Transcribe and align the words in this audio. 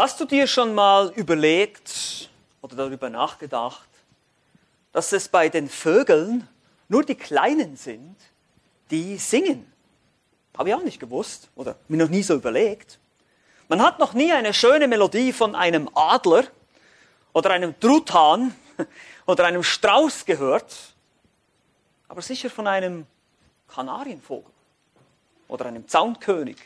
Hast 0.00 0.18
du 0.18 0.24
dir 0.24 0.46
schon 0.46 0.74
mal 0.74 1.12
überlegt 1.14 2.30
oder 2.62 2.74
darüber 2.74 3.10
nachgedacht, 3.10 3.86
dass 4.92 5.12
es 5.12 5.28
bei 5.28 5.50
den 5.50 5.68
Vögeln 5.68 6.48
nur 6.88 7.04
die 7.04 7.16
Kleinen 7.16 7.76
sind, 7.76 8.16
die 8.90 9.18
singen? 9.18 9.70
Habe 10.56 10.70
ich 10.70 10.74
auch 10.74 10.82
nicht 10.82 11.00
gewusst 11.00 11.50
oder 11.54 11.76
mir 11.88 11.98
noch 11.98 12.08
nie 12.08 12.22
so 12.22 12.34
überlegt. 12.34 12.98
Man 13.68 13.82
hat 13.82 13.98
noch 13.98 14.14
nie 14.14 14.32
eine 14.32 14.54
schöne 14.54 14.88
Melodie 14.88 15.34
von 15.34 15.54
einem 15.54 15.90
Adler 15.94 16.44
oder 17.34 17.50
einem 17.50 17.78
Truthahn 17.78 18.54
oder 19.26 19.44
einem 19.44 19.62
Strauß 19.62 20.24
gehört, 20.24 20.94
aber 22.08 22.22
sicher 22.22 22.48
von 22.48 22.66
einem 22.66 23.06
Kanarienvogel 23.68 24.50
oder 25.46 25.66
einem 25.66 25.86
Zaunkönig 25.86 26.56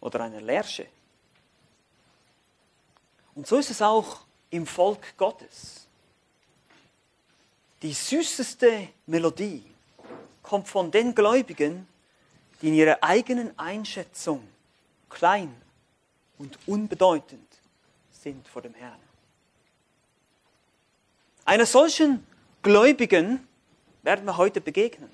oder 0.00 0.22
einer 0.22 0.40
Lerche. 0.40 0.86
Und 3.34 3.46
so 3.46 3.58
ist 3.58 3.70
es 3.70 3.82
auch 3.82 4.20
im 4.50 4.66
Volk 4.66 5.16
Gottes. 5.16 5.86
Die 7.82 7.92
süßeste 7.92 8.88
Melodie 9.06 9.64
kommt 10.42 10.68
von 10.68 10.90
den 10.90 11.14
Gläubigen, 11.14 11.86
die 12.62 12.68
in 12.68 12.74
ihrer 12.74 13.02
eigenen 13.02 13.58
Einschätzung 13.58 14.46
klein 15.10 15.54
und 16.38 16.58
unbedeutend 16.66 17.46
sind 18.12 18.46
vor 18.48 18.62
dem 18.62 18.74
Herrn. 18.74 18.98
Einer 21.44 21.66
solchen 21.66 22.26
Gläubigen 22.62 23.46
werden 24.02 24.24
wir 24.24 24.36
heute 24.36 24.60
begegnen. 24.60 25.10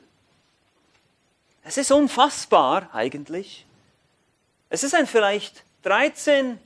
Es 1.64 1.76
ist 1.76 1.90
unfassbar 1.90 2.94
eigentlich. 2.94 3.66
Es 4.68 4.82
ist 4.82 4.94
ein 4.94 5.06
vielleicht 5.06 5.64
13 5.82 6.58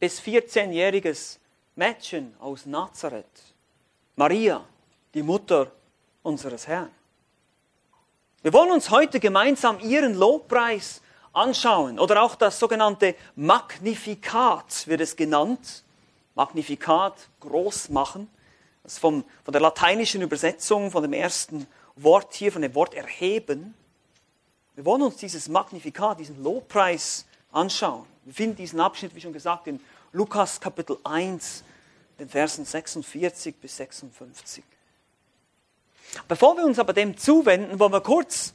bis 0.00 0.20
14-jähriges 0.20 1.38
Mädchen 1.76 2.34
aus 2.40 2.64
Nazareth, 2.64 3.54
Maria, 4.16 4.64
die 5.12 5.22
Mutter 5.22 5.70
unseres 6.22 6.66
Herrn. 6.66 6.90
Wir 8.42 8.54
wollen 8.54 8.72
uns 8.72 8.90
heute 8.90 9.20
gemeinsam 9.20 9.78
ihren 9.80 10.14
Lobpreis 10.14 11.02
anschauen 11.34 11.98
oder 11.98 12.22
auch 12.22 12.34
das 12.34 12.58
sogenannte 12.58 13.14
Magnifikat 13.36 14.86
wird 14.86 15.02
es 15.02 15.14
genannt. 15.14 15.84
Magnifikat, 16.34 17.28
groß 17.40 17.90
machen. 17.90 18.30
Das 18.82 18.94
ist 18.94 18.98
vom, 18.98 19.24
von 19.44 19.52
der 19.52 19.60
lateinischen 19.60 20.22
Übersetzung, 20.22 20.90
von 20.90 21.02
dem 21.02 21.12
ersten 21.12 21.66
Wort 21.96 22.32
hier, 22.32 22.50
von 22.50 22.62
dem 22.62 22.74
Wort 22.74 22.94
erheben. 22.94 23.74
Wir 24.74 24.86
wollen 24.86 25.02
uns 25.02 25.16
dieses 25.16 25.48
Magnifikat, 25.48 26.18
diesen 26.20 26.42
Lobpreis 26.42 27.26
anschauen. 27.52 28.06
Wir 28.30 28.34
finden 28.36 28.54
diesen 28.54 28.78
Abschnitt, 28.78 29.12
wie 29.16 29.20
schon 29.20 29.32
gesagt, 29.32 29.66
in 29.66 29.80
Lukas 30.12 30.60
Kapitel 30.60 30.98
1, 31.02 31.64
den 32.20 32.28
Versen 32.28 32.64
46 32.64 33.56
bis 33.56 33.76
56. 33.76 34.62
Bevor 36.28 36.56
wir 36.56 36.64
uns 36.64 36.78
aber 36.78 36.92
dem 36.92 37.16
zuwenden, 37.16 37.80
wollen 37.80 37.92
wir 37.92 38.00
kurz 38.00 38.54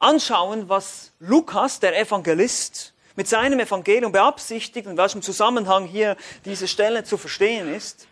anschauen, 0.00 0.68
was 0.68 1.12
Lukas, 1.20 1.78
der 1.78 2.00
Evangelist, 2.00 2.94
mit 3.14 3.28
seinem 3.28 3.60
Evangelium 3.60 4.10
beabsichtigt 4.10 4.88
und 4.88 4.96
welchem 4.96 5.22
Zusammenhang 5.22 5.86
hier 5.86 6.16
diese 6.44 6.66
Stelle 6.66 7.04
zu 7.04 7.16
verstehen 7.16 7.72
ist. 7.72 8.08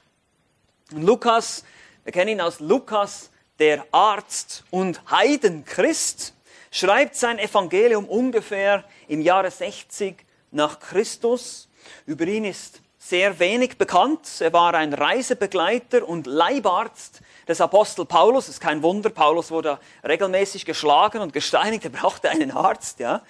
Und 0.92 1.02
Lukas, 1.02 1.64
wir 2.04 2.12
kennen 2.12 2.30
ihn 2.30 2.40
als 2.40 2.60
Lukas, 2.60 3.30
der 3.58 3.84
Arzt 3.90 4.62
und 4.70 5.10
Heidenchrist, 5.10 6.34
schreibt 6.70 7.16
sein 7.16 7.40
Evangelium 7.40 8.04
ungefähr 8.04 8.84
im 9.08 9.20
Jahre 9.20 9.50
60 9.50 10.25
nach 10.50 10.80
Christus. 10.80 11.68
Über 12.06 12.26
ihn 12.26 12.44
ist 12.44 12.80
sehr 12.98 13.38
wenig 13.38 13.78
bekannt. 13.78 14.40
Er 14.40 14.52
war 14.52 14.74
ein 14.74 14.92
Reisebegleiter 14.92 16.06
und 16.06 16.26
Leibarzt 16.26 17.20
des 17.46 17.60
Apostel 17.60 18.04
Paulus. 18.04 18.46
Das 18.46 18.56
ist 18.56 18.60
kein 18.60 18.82
Wunder. 18.82 19.10
Paulus 19.10 19.50
wurde 19.50 19.78
regelmäßig 20.02 20.64
geschlagen 20.64 21.20
und 21.20 21.32
gesteinigt. 21.32 21.84
Er 21.84 21.90
brauchte 21.90 22.28
einen 22.28 22.50
Arzt, 22.50 22.98
ja. 22.98 23.22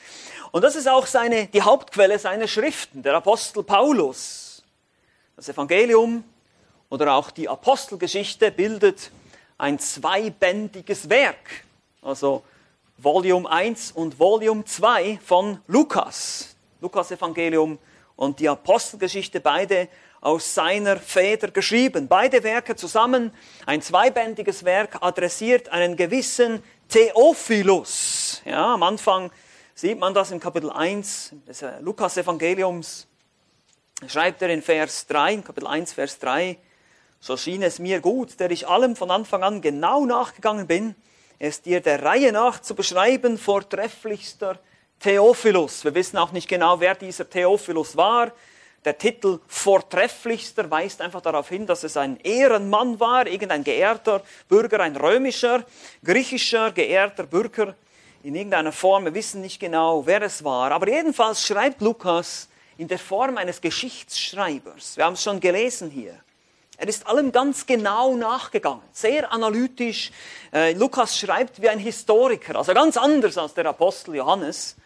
Und 0.50 0.62
das 0.62 0.76
ist 0.76 0.88
auch 0.88 1.06
seine, 1.06 1.48
die 1.48 1.60
Hauptquelle 1.60 2.18
seiner 2.18 2.48
Schriften, 2.48 3.02
der 3.02 3.14
Apostel 3.14 3.62
Paulus. 3.62 4.64
Das 5.36 5.50
Evangelium 5.50 6.24
oder 6.88 7.14
auch 7.14 7.30
die 7.30 7.48
Apostelgeschichte 7.48 8.50
bildet 8.50 9.10
ein 9.58 9.78
zweibändiges 9.78 11.10
Werk. 11.10 11.64
Also 12.00 12.42
Volume 12.96 13.50
1 13.50 13.92
und 13.92 14.18
Volume 14.18 14.64
2 14.64 15.18
von 15.22 15.60
Lukas. 15.66 16.55
Lukas 16.80 17.10
Evangelium 17.10 17.78
und 18.16 18.40
die 18.40 18.48
Apostelgeschichte, 18.48 19.40
beide 19.40 19.88
aus 20.20 20.54
seiner 20.54 20.96
Feder 20.96 21.50
geschrieben. 21.50 22.08
Beide 22.08 22.42
Werke 22.42 22.76
zusammen, 22.76 23.32
ein 23.64 23.82
zweibändiges 23.82 24.64
Werk, 24.64 24.98
adressiert 25.00 25.68
einen 25.68 25.96
gewissen 25.96 26.62
Theophilus. 26.88 28.42
Ja, 28.44 28.74
am 28.74 28.82
Anfang 28.82 29.30
sieht 29.74 29.98
man 29.98 30.14
das 30.14 30.30
in 30.30 30.40
Kapitel 30.40 30.70
1 30.70 31.34
des 31.46 31.62
äh, 31.62 31.80
Lukas-Evangeliums. 31.80 33.06
Schreibt 34.06 34.42
er 34.42 34.50
in 34.50 34.62
Vers 34.62 35.06
3, 35.06 35.34
in 35.34 35.44
Kapitel 35.44 35.66
1, 35.66 35.92
Vers 35.92 36.18
3, 36.18 36.58
so 37.20 37.36
schien 37.36 37.62
es 37.62 37.78
mir 37.78 38.00
gut, 38.00 38.38
der 38.40 38.50
ich 38.50 38.68
allem 38.68 38.94
von 38.94 39.10
Anfang 39.10 39.42
an 39.42 39.60
genau 39.60 40.04
nachgegangen 40.04 40.66
bin, 40.66 40.94
es 41.38 41.62
dir 41.62 41.80
der 41.80 42.02
Reihe 42.02 42.32
nach 42.32 42.60
zu 42.60 42.74
beschreiben, 42.74 43.38
vortrefflichster 43.38 44.58
Theophilus. 45.00 45.84
Wir 45.84 45.94
wissen 45.94 46.16
auch 46.16 46.32
nicht 46.32 46.48
genau, 46.48 46.80
wer 46.80 46.94
dieser 46.94 47.28
Theophilus 47.28 47.96
war. 47.96 48.32
Der 48.84 48.96
Titel 48.96 49.40
Vortrefflichster 49.48 50.70
weist 50.70 51.00
einfach 51.00 51.20
darauf 51.20 51.48
hin, 51.48 51.66
dass 51.66 51.82
es 51.82 51.96
ein 51.96 52.18
Ehrenmann 52.22 53.00
war, 53.00 53.26
irgendein 53.26 53.64
geehrter 53.64 54.22
Bürger, 54.48 54.80
ein 54.80 54.96
römischer, 54.96 55.64
griechischer 56.04 56.70
geehrter 56.70 57.24
Bürger 57.24 57.74
in 58.22 58.34
irgendeiner 58.34 58.72
Form. 58.72 59.04
Wir 59.04 59.14
wissen 59.14 59.40
nicht 59.40 59.58
genau, 59.58 60.06
wer 60.06 60.22
es 60.22 60.44
war. 60.44 60.70
Aber 60.72 60.88
jedenfalls 60.88 61.44
schreibt 61.44 61.80
Lukas 61.80 62.48
in 62.78 62.88
der 62.88 62.98
Form 62.98 63.36
eines 63.38 63.60
Geschichtsschreibers. 63.60 64.96
Wir 64.96 65.04
haben 65.04 65.14
es 65.14 65.22
schon 65.22 65.40
gelesen 65.40 65.90
hier. 65.90 66.20
Er 66.78 66.88
ist 66.88 67.06
allem 67.06 67.32
ganz 67.32 67.66
genau 67.66 68.14
nachgegangen, 68.16 68.82
sehr 68.92 69.32
analytisch. 69.32 70.12
Äh, 70.52 70.74
Lukas 70.74 71.18
schreibt 71.18 71.60
wie 71.60 71.68
ein 71.68 71.78
Historiker, 71.78 72.56
also 72.56 72.74
ganz 72.74 72.96
anders 72.96 73.38
als 73.38 73.54
der 73.54 73.66
Apostel 73.66 74.16
Johannes. 74.16 74.76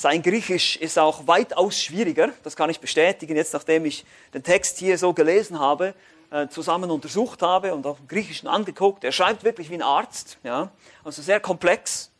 Sein 0.00 0.22
Griechisch 0.22 0.76
ist 0.76 0.96
auch 0.96 1.26
weitaus 1.26 1.76
schwieriger, 1.82 2.30
das 2.44 2.54
kann 2.54 2.70
ich 2.70 2.78
bestätigen, 2.78 3.34
jetzt 3.34 3.52
nachdem 3.52 3.84
ich 3.84 4.04
den 4.32 4.44
Text 4.44 4.78
hier 4.78 4.96
so 4.96 5.12
gelesen 5.12 5.58
habe, 5.58 5.92
äh, 6.30 6.46
zusammen 6.46 6.92
untersucht 6.92 7.42
habe 7.42 7.74
und 7.74 7.84
auch 7.84 7.98
im 7.98 8.06
Griechischen 8.06 8.46
angeguckt. 8.46 9.02
Er 9.02 9.10
schreibt 9.10 9.42
wirklich 9.42 9.70
wie 9.70 9.74
ein 9.74 9.82
Arzt, 9.82 10.38
ja? 10.44 10.70
also 11.02 11.20
sehr 11.20 11.40
komplex 11.40 12.12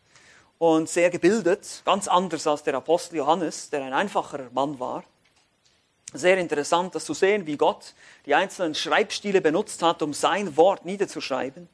und 0.58 0.88
sehr 0.88 1.08
gebildet, 1.08 1.82
ganz 1.84 2.08
anders 2.08 2.48
als 2.48 2.64
der 2.64 2.74
Apostel 2.74 3.18
Johannes, 3.18 3.70
der 3.70 3.84
ein 3.84 3.92
einfacher 3.92 4.50
Mann 4.52 4.80
war. 4.80 5.04
Sehr 6.12 6.36
interessant, 6.36 6.96
das 6.96 7.04
zu 7.04 7.14
sehen, 7.14 7.46
wie 7.46 7.56
Gott 7.56 7.94
die 8.26 8.34
einzelnen 8.34 8.74
Schreibstile 8.74 9.40
benutzt 9.40 9.84
hat, 9.84 10.02
um 10.02 10.12
sein 10.12 10.56
Wort 10.56 10.84
niederzuschreiben. 10.84 11.68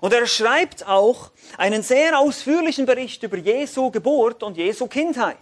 Und 0.00 0.12
er 0.12 0.26
schreibt 0.26 0.86
auch 0.86 1.30
einen 1.56 1.82
sehr 1.82 2.18
ausführlichen 2.18 2.86
Bericht 2.86 3.22
über 3.22 3.36
Jesu 3.36 3.90
Geburt 3.90 4.42
und 4.42 4.56
Jesu 4.56 4.86
Kindheit. 4.86 5.36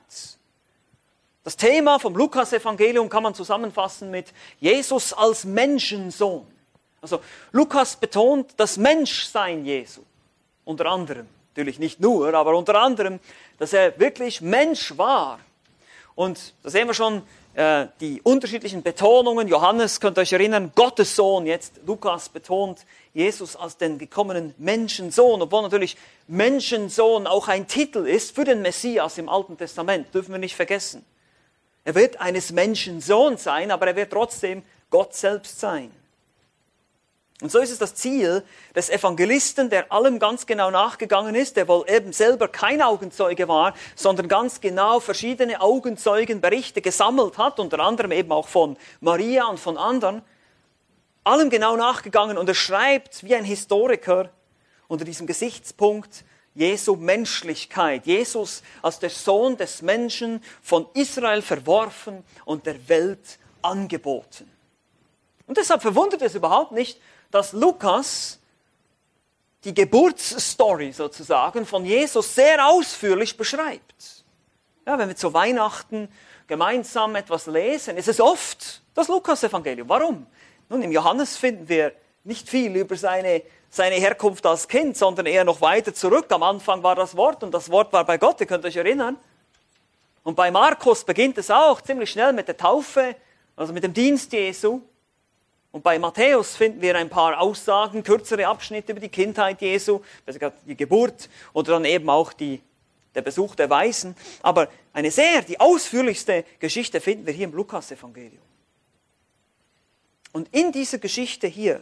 Das 1.45 1.57
Thema 1.57 1.99
vom 1.99 2.15
Lukas-Evangelium 2.15 3.09
kann 3.09 3.25
man 3.25 3.35
zusammenfassen 3.35 4.11
mit 4.11 4.33
Jesus 4.61 5.13
als 5.13 5.45
Menschensohn. 5.45 6.47
Also 7.01 7.21
Lukas 7.51 7.97
betont 7.97 8.53
das 8.57 8.77
Menschsein 8.77 9.65
Jesu. 9.65 10.03
Unter 10.65 10.87
anderem, 10.87 11.27
natürlich 11.51 11.81
nicht 11.81 11.99
nur, 11.99 12.33
aber 12.33 12.57
unter 12.57 12.81
anderem, 12.81 13.19
dass 13.59 13.73
er 13.73 13.99
wirklich 13.99 14.41
Mensch 14.41 14.97
war. 14.97 15.41
Und 16.15 16.55
da 16.63 16.71
sehen 16.71 16.87
wir 16.87 16.95
schon 16.95 17.23
äh, 17.55 17.87
die 18.01 18.23
unterschiedlichen 18.23 18.83
Betonungen. 18.83 19.47
Johannes, 19.47 20.01
könnt 20.01 20.17
ihr 20.19 20.23
euch 20.23 20.33
erinnern, 20.33 20.73
Gottes 20.75 21.15
Sohn, 21.15 21.47
jetzt 21.47 21.81
Lukas 21.87 22.29
betont 22.29 22.87
Jesus 23.13 23.57
als 23.57 23.77
den 23.77 23.99
gekommenen 23.99 24.55
Menschensohn, 24.59 25.43
obwohl 25.43 25.63
natürlich 25.63 25.97
Menschensohn 26.29 27.27
auch 27.27 27.49
ein 27.49 27.67
Titel 27.67 28.07
ist 28.07 28.35
für 28.35 28.45
den 28.45 28.63
Messias 28.63 29.19
im 29.19 29.29
Alten 29.29 29.59
Testament, 29.59 30.15
dürfen 30.15 30.33
wir 30.33 30.39
nicht 30.39 30.57
vergessen. 30.57 31.05
Er 31.85 31.95
wird 31.95 32.21
eines 32.21 32.53
Menschen 32.53 33.01
Sohn 33.01 33.37
sein, 33.37 33.71
aber 33.71 33.89
er 33.89 33.97
wird 33.97 34.13
trotzdem 34.13 34.63
Gott 34.89 35.15
selbst 35.15 35.61
sein. 35.61 35.91
Und 37.43 37.51
so 37.51 37.59
ist 37.59 37.73
es 37.73 37.79
das 37.81 37.97
Ziel 37.97 38.45
des 38.73 38.89
Evangelisten, 38.89 39.69
der 39.69 39.91
allem 39.91 40.21
ganz 40.21 40.47
genau 40.47 40.71
nachgegangen 40.71 41.35
ist, 41.35 41.57
der 41.57 41.67
wohl 41.67 41.85
eben 41.89 42.13
selber 42.13 42.47
kein 42.47 42.81
Augenzeuge 42.81 43.49
war, 43.49 43.75
sondern 43.97 44.29
ganz 44.29 44.61
genau 44.61 45.01
verschiedene 45.01 45.61
Augenzeugenberichte 45.61 46.81
gesammelt 46.81 47.39
hat, 47.39 47.59
unter 47.59 47.81
anderem 47.81 48.13
eben 48.13 48.31
auch 48.31 48.47
von 48.47 48.77
Maria 49.01 49.47
und 49.47 49.59
von 49.59 49.77
anderen, 49.77 50.23
allem 51.25 51.51
genau 51.51 51.77
nachgegangen 51.77 52.39
und 52.39 52.49
er 52.49 52.55
schreibt 52.55 53.25
wie 53.25 53.35
ein 53.35 53.45
Historiker 53.45 54.31
unter 54.87 55.05
diesem 55.05 55.27
Gesichtspunkt 55.27 56.25
Jesu 56.55 56.95
Menschlichkeit. 56.95 58.07
Jesus 58.07 58.63
als 58.83 59.01
der 59.01 59.11
Sohn 59.11 59.57
des 59.57 59.83
Menschen 59.83 60.45
von 60.63 60.87
Israel 60.95 61.43
verworfen 61.43 62.23
und 62.45 62.67
der 62.67 62.89
Welt 62.89 63.41
angeboten. 63.63 64.49
Und 65.49 65.57
deshalb 65.57 65.83
verwundert 65.83 66.23
es 66.23 66.37
überhaupt 66.37 66.71
nicht, 66.71 67.01
dass 67.33 67.53
Lukas 67.53 68.39
die 69.65 69.75
Geburtsstory 69.75 70.93
sozusagen 70.93 71.67
von 71.67 71.85
Jesus 71.85 72.35
sehr 72.35 72.65
ausführlich 72.67 73.37
beschreibt. 73.37 74.25
Ja, 74.87 74.99
wenn 74.99 75.09
wir 75.09 75.17
zu 75.17 75.33
Weihnachten 75.33 76.09
gemeinsam 76.47 77.15
etwas 77.17 77.47
lesen, 77.47 77.97
ist 77.97 78.09
es 78.09 78.21
oft 78.21 78.83
das 78.95 79.09
Lukas-Evangelium. 79.09 79.89
Warum? 79.89 80.27
Nun, 80.69 80.83
im 80.83 80.93
Johannes 80.93 81.37
finden 81.37 81.69
wir 81.69 81.93
nicht 82.25 82.49
viel 82.49 82.77
über 82.77 82.97
seine, 82.97 83.43
seine 83.71 83.97
Herkunft 83.97 84.45
als 84.47 84.69
Kind, 84.69 84.97
sondern 84.97 85.27
eher 85.27 85.45
noch 85.45 85.61
weiter 85.61 85.95
zurück. 85.95 86.27
Am 86.31 86.43
Anfang 86.43 86.83
war 86.83 86.95
das 86.95 87.17
Wort 87.17 87.43
und 87.43 87.53
das 87.53 87.71
Wort 87.71 87.93
war 87.93 88.05
bei 88.05 88.19
Gott, 88.19 88.41
ihr 88.41 88.47
könnt 88.47 88.65
euch 88.65 88.77
erinnern. 88.77 89.17
Und 90.25 90.35
bei 90.35 90.51
Markus 90.51 91.05
beginnt 91.05 91.39
es 91.39 91.51
auch 91.51 91.81
ziemlich 91.81 92.11
schnell 92.11 92.33
mit 92.33 92.49
der 92.49 92.57
Taufe, 92.57 93.17
also 93.57 93.73
mit 93.73 93.85
dem 93.85 93.93
Dienst 93.93 94.33
Jesu. 94.33 94.81
Und 95.73 95.83
bei 95.83 95.99
Matthäus 95.99 96.55
finden 96.55 96.83
wir 96.83 96.97
ein 96.97 97.09
paar 97.09 97.41
Aussagen, 97.41 98.03
kürzere 98.03 98.47
Abschnitte 98.47 98.93
über 98.93 99.01
die 99.01 99.09
Kindheit 99.09 99.63
Jesu, 99.63 100.03
die 100.67 100.77
Geburt 100.77 101.31
oder 101.55 101.73
dann 101.73 101.87
eben 101.87 102.11
auch 102.11 102.35
die, 102.35 102.61
der 103.15 103.23
Besuch 103.23 103.55
der 103.55 103.71
Weisen. 103.71 104.15
Aber 104.43 104.69
eine 104.93 105.11
sehr, 105.11 105.41
die 105.41 105.59
ausführlichste 105.59 106.45
Geschichte 106.61 107.01
finden 107.01 107.27
wir 107.27 107.33
hier 107.33 107.47
im 107.47 107.55
Lukas-Evangelium. 107.55 108.43
Und 110.33 110.49
in 110.55 110.73
dieser 110.73 110.99
Geschichte 110.99 111.47
hier, 111.47 111.81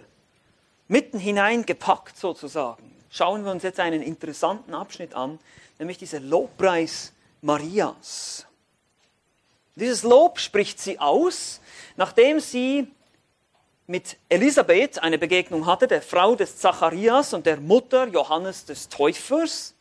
mitten 0.86 1.18
hineingepackt 1.18 2.16
sozusagen, 2.16 2.94
schauen 3.10 3.44
wir 3.44 3.50
uns 3.50 3.64
jetzt 3.64 3.80
einen 3.80 4.02
interessanten 4.02 4.72
Abschnitt 4.72 5.14
an, 5.14 5.40
nämlich 5.80 5.98
dieser 5.98 6.20
Lobpreis 6.20 7.12
Marias. 7.42 8.46
Dieses 9.74 10.04
Lob 10.04 10.38
spricht 10.38 10.78
sie 10.78 10.98
aus, 10.98 11.60
nachdem 11.96 12.38
sie 12.38 12.88
mit 13.90 14.18
Elisabeth 14.28 15.02
eine 15.02 15.18
Begegnung 15.18 15.66
hatte, 15.66 15.88
der 15.88 16.00
Frau 16.00 16.36
des 16.36 16.56
Zacharias 16.58 17.34
und 17.34 17.44
der 17.44 17.56
Mutter 17.56 18.06
Johannes 18.06 18.64
des 18.64 18.88
Täufers. 18.88 19.74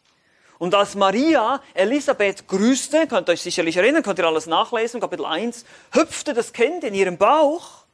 Und 0.58 0.74
als 0.74 0.96
Maria 0.96 1.62
Elisabeth 1.76 2.48
grüßte, 2.48 3.06
könnt 3.06 3.30
ihr 3.30 3.34
euch 3.34 3.44
sicherlich 3.44 3.78
erinnern, 3.78 4.02
könnt 4.02 4.18
ihr 4.18 4.26
alles 4.26 4.48
nachlesen, 4.48 5.00
Kapitel 5.00 5.26
1, 5.26 5.64
hüpfte 5.92 6.34
das 6.34 6.54
Kind 6.54 6.84
in 6.84 6.96
ihrem 6.96 7.20
Bauch. 7.20 7.86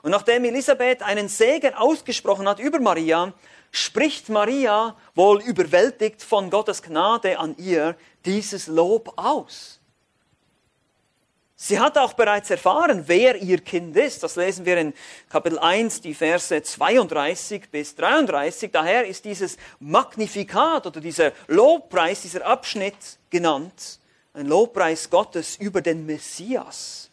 Und 0.00 0.10
nachdem 0.12 0.44
Elisabeth 0.44 1.02
einen 1.02 1.28
Segen 1.28 1.74
ausgesprochen 1.74 2.48
hat 2.48 2.60
über 2.60 2.80
Maria, 2.80 3.34
spricht 3.70 4.30
Maria, 4.30 4.96
wohl 5.14 5.42
überwältigt 5.42 6.22
von 6.22 6.48
Gottes 6.48 6.82
Gnade 6.82 7.38
an 7.38 7.54
ihr, 7.58 7.94
dieses 8.24 8.68
Lob 8.68 9.12
aus. 9.16 9.77
Sie 11.60 11.80
hat 11.80 11.98
auch 11.98 12.12
bereits 12.12 12.50
erfahren, 12.50 13.02
wer 13.08 13.34
ihr 13.34 13.58
Kind 13.58 13.96
ist. 13.96 14.22
Das 14.22 14.36
lesen 14.36 14.64
wir 14.64 14.78
in 14.78 14.94
Kapitel 15.28 15.58
1, 15.58 16.02
die 16.02 16.14
Verse 16.14 16.62
32 16.62 17.68
bis 17.68 17.96
33. 17.96 18.70
Daher 18.70 19.04
ist 19.04 19.24
dieses 19.24 19.56
Magnifikat 19.80 20.86
oder 20.86 21.00
dieser 21.00 21.32
Lobpreis, 21.48 22.22
dieser 22.22 22.46
Abschnitt 22.46 22.94
genannt, 23.28 23.98
ein 24.34 24.46
Lobpreis 24.46 25.10
Gottes 25.10 25.56
über 25.56 25.80
den 25.80 26.06
Messias. 26.06 27.10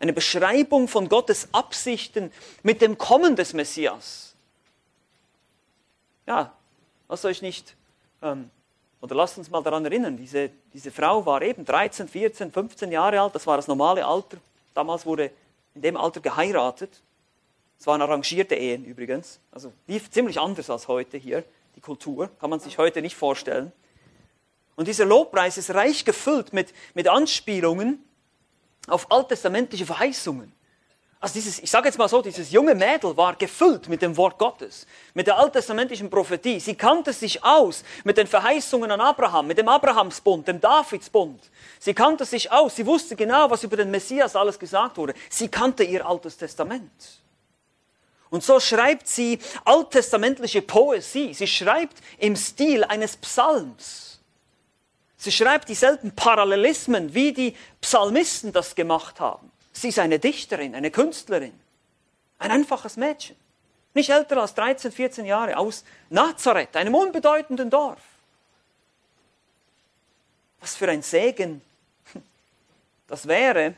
Eine 0.00 0.12
Beschreibung 0.12 0.88
von 0.88 1.08
Gottes 1.08 1.46
Absichten 1.52 2.32
mit 2.64 2.82
dem 2.82 2.98
Kommen 2.98 3.36
des 3.36 3.52
Messias. 3.52 4.34
Ja, 6.26 6.52
lasst 7.08 7.24
euch 7.26 7.42
nicht 7.42 7.76
ähm, 8.22 8.50
oder 9.04 9.16
lasst 9.16 9.36
uns 9.36 9.50
mal 9.50 9.62
daran 9.62 9.84
erinnern, 9.84 10.16
diese, 10.16 10.48
diese 10.72 10.90
Frau 10.90 11.26
war 11.26 11.42
eben 11.42 11.62
13, 11.66 12.08
14, 12.08 12.50
15 12.50 12.90
Jahre 12.90 13.20
alt, 13.20 13.34
das 13.34 13.46
war 13.46 13.58
das 13.58 13.68
normale 13.68 14.02
Alter. 14.02 14.38
Damals 14.72 15.04
wurde 15.04 15.30
in 15.74 15.82
dem 15.82 15.98
Alter 15.98 16.20
geheiratet. 16.20 17.02
Es 17.78 17.86
waren 17.86 18.00
arrangierte 18.00 18.54
Ehen 18.54 18.86
übrigens, 18.86 19.40
also 19.52 19.74
lief 19.86 20.10
ziemlich 20.10 20.40
anders 20.40 20.70
als 20.70 20.88
heute 20.88 21.18
hier, 21.18 21.44
die 21.76 21.82
Kultur, 21.82 22.30
kann 22.40 22.48
man 22.48 22.60
sich 22.60 22.78
heute 22.78 23.02
nicht 23.02 23.14
vorstellen. 23.14 23.72
Und 24.74 24.88
dieser 24.88 25.04
Lobpreis 25.04 25.58
ist 25.58 25.74
reich 25.74 26.06
gefüllt 26.06 26.54
mit, 26.54 26.72
mit 26.94 27.06
Anspielungen 27.06 28.02
auf 28.88 29.12
alttestamentliche 29.12 29.84
Verheißungen. 29.84 30.50
Also 31.24 31.32
dieses, 31.36 31.58
ich 31.58 31.70
sage 31.70 31.88
jetzt 31.88 31.96
mal 31.96 32.06
so, 32.06 32.20
dieses 32.20 32.50
junge 32.50 32.74
Mädel 32.74 33.16
war 33.16 33.34
gefüllt 33.34 33.88
mit 33.88 34.02
dem 34.02 34.14
Wort 34.18 34.36
Gottes, 34.36 34.86
mit 35.14 35.26
der 35.26 35.38
alttestamentlichen 35.38 36.10
Prophetie. 36.10 36.60
Sie 36.60 36.74
kannte 36.74 37.14
sich 37.14 37.42
aus 37.42 37.82
mit 38.04 38.18
den 38.18 38.26
Verheißungen 38.26 38.90
an 38.90 39.00
Abraham, 39.00 39.46
mit 39.46 39.56
dem 39.56 39.66
Abrahamsbund, 39.66 40.46
dem 40.46 40.60
Davidsbund. 40.60 41.40
Sie 41.78 41.94
kannte 41.94 42.26
sich 42.26 42.52
aus, 42.52 42.76
sie 42.76 42.84
wusste 42.84 43.16
genau, 43.16 43.48
was 43.48 43.64
über 43.64 43.78
den 43.78 43.90
Messias 43.90 44.36
alles 44.36 44.58
gesagt 44.58 44.98
wurde. 44.98 45.14
Sie 45.30 45.48
kannte 45.48 45.82
ihr 45.82 46.06
altes 46.06 46.36
Testament. 46.36 47.22
Und 48.28 48.44
so 48.44 48.60
schreibt 48.60 49.08
sie 49.08 49.38
alttestamentliche 49.64 50.60
Poesie. 50.60 51.32
Sie 51.32 51.46
schreibt 51.46 51.96
im 52.18 52.36
Stil 52.36 52.84
eines 52.84 53.16
Psalms. 53.16 54.20
Sie 55.16 55.32
schreibt 55.32 55.70
dieselben 55.70 56.14
Parallelismen, 56.14 57.14
wie 57.14 57.32
die 57.32 57.56
Psalmisten 57.80 58.52
das 58.52 58.74
gemacht 58.74 59.20
haben. 59.20 59.53
Sie 59.74 59.88
ist 59.88 59.98
eine 59.98 60.18
Dichterin, 60.18 60.74
eine 60.74 60.90
Künstlerin, 60.90 61.52
ein 62.38 62.50
einfaches 62.50 62.96
Mädchen, 62.96 63.36
nicht 63.92 64.08
älter 64.08 64.40
als 64.40 64.54
13, 64.54 64.92
14 64.92 65.26
Jahre, 65.26 65.56
aus 65.56 65.84
Nazareth, 66.10 66.76
einem 66.76 66.94
unbedeutenden 66.94 67.70
Dorf. 67.70 68.00
Was 70.60 70.76
für 70.76 70.88
ein 70.88 71.02
Segen 71.02 71.60
das 73.08 73.26
wäre, 73.26 73.74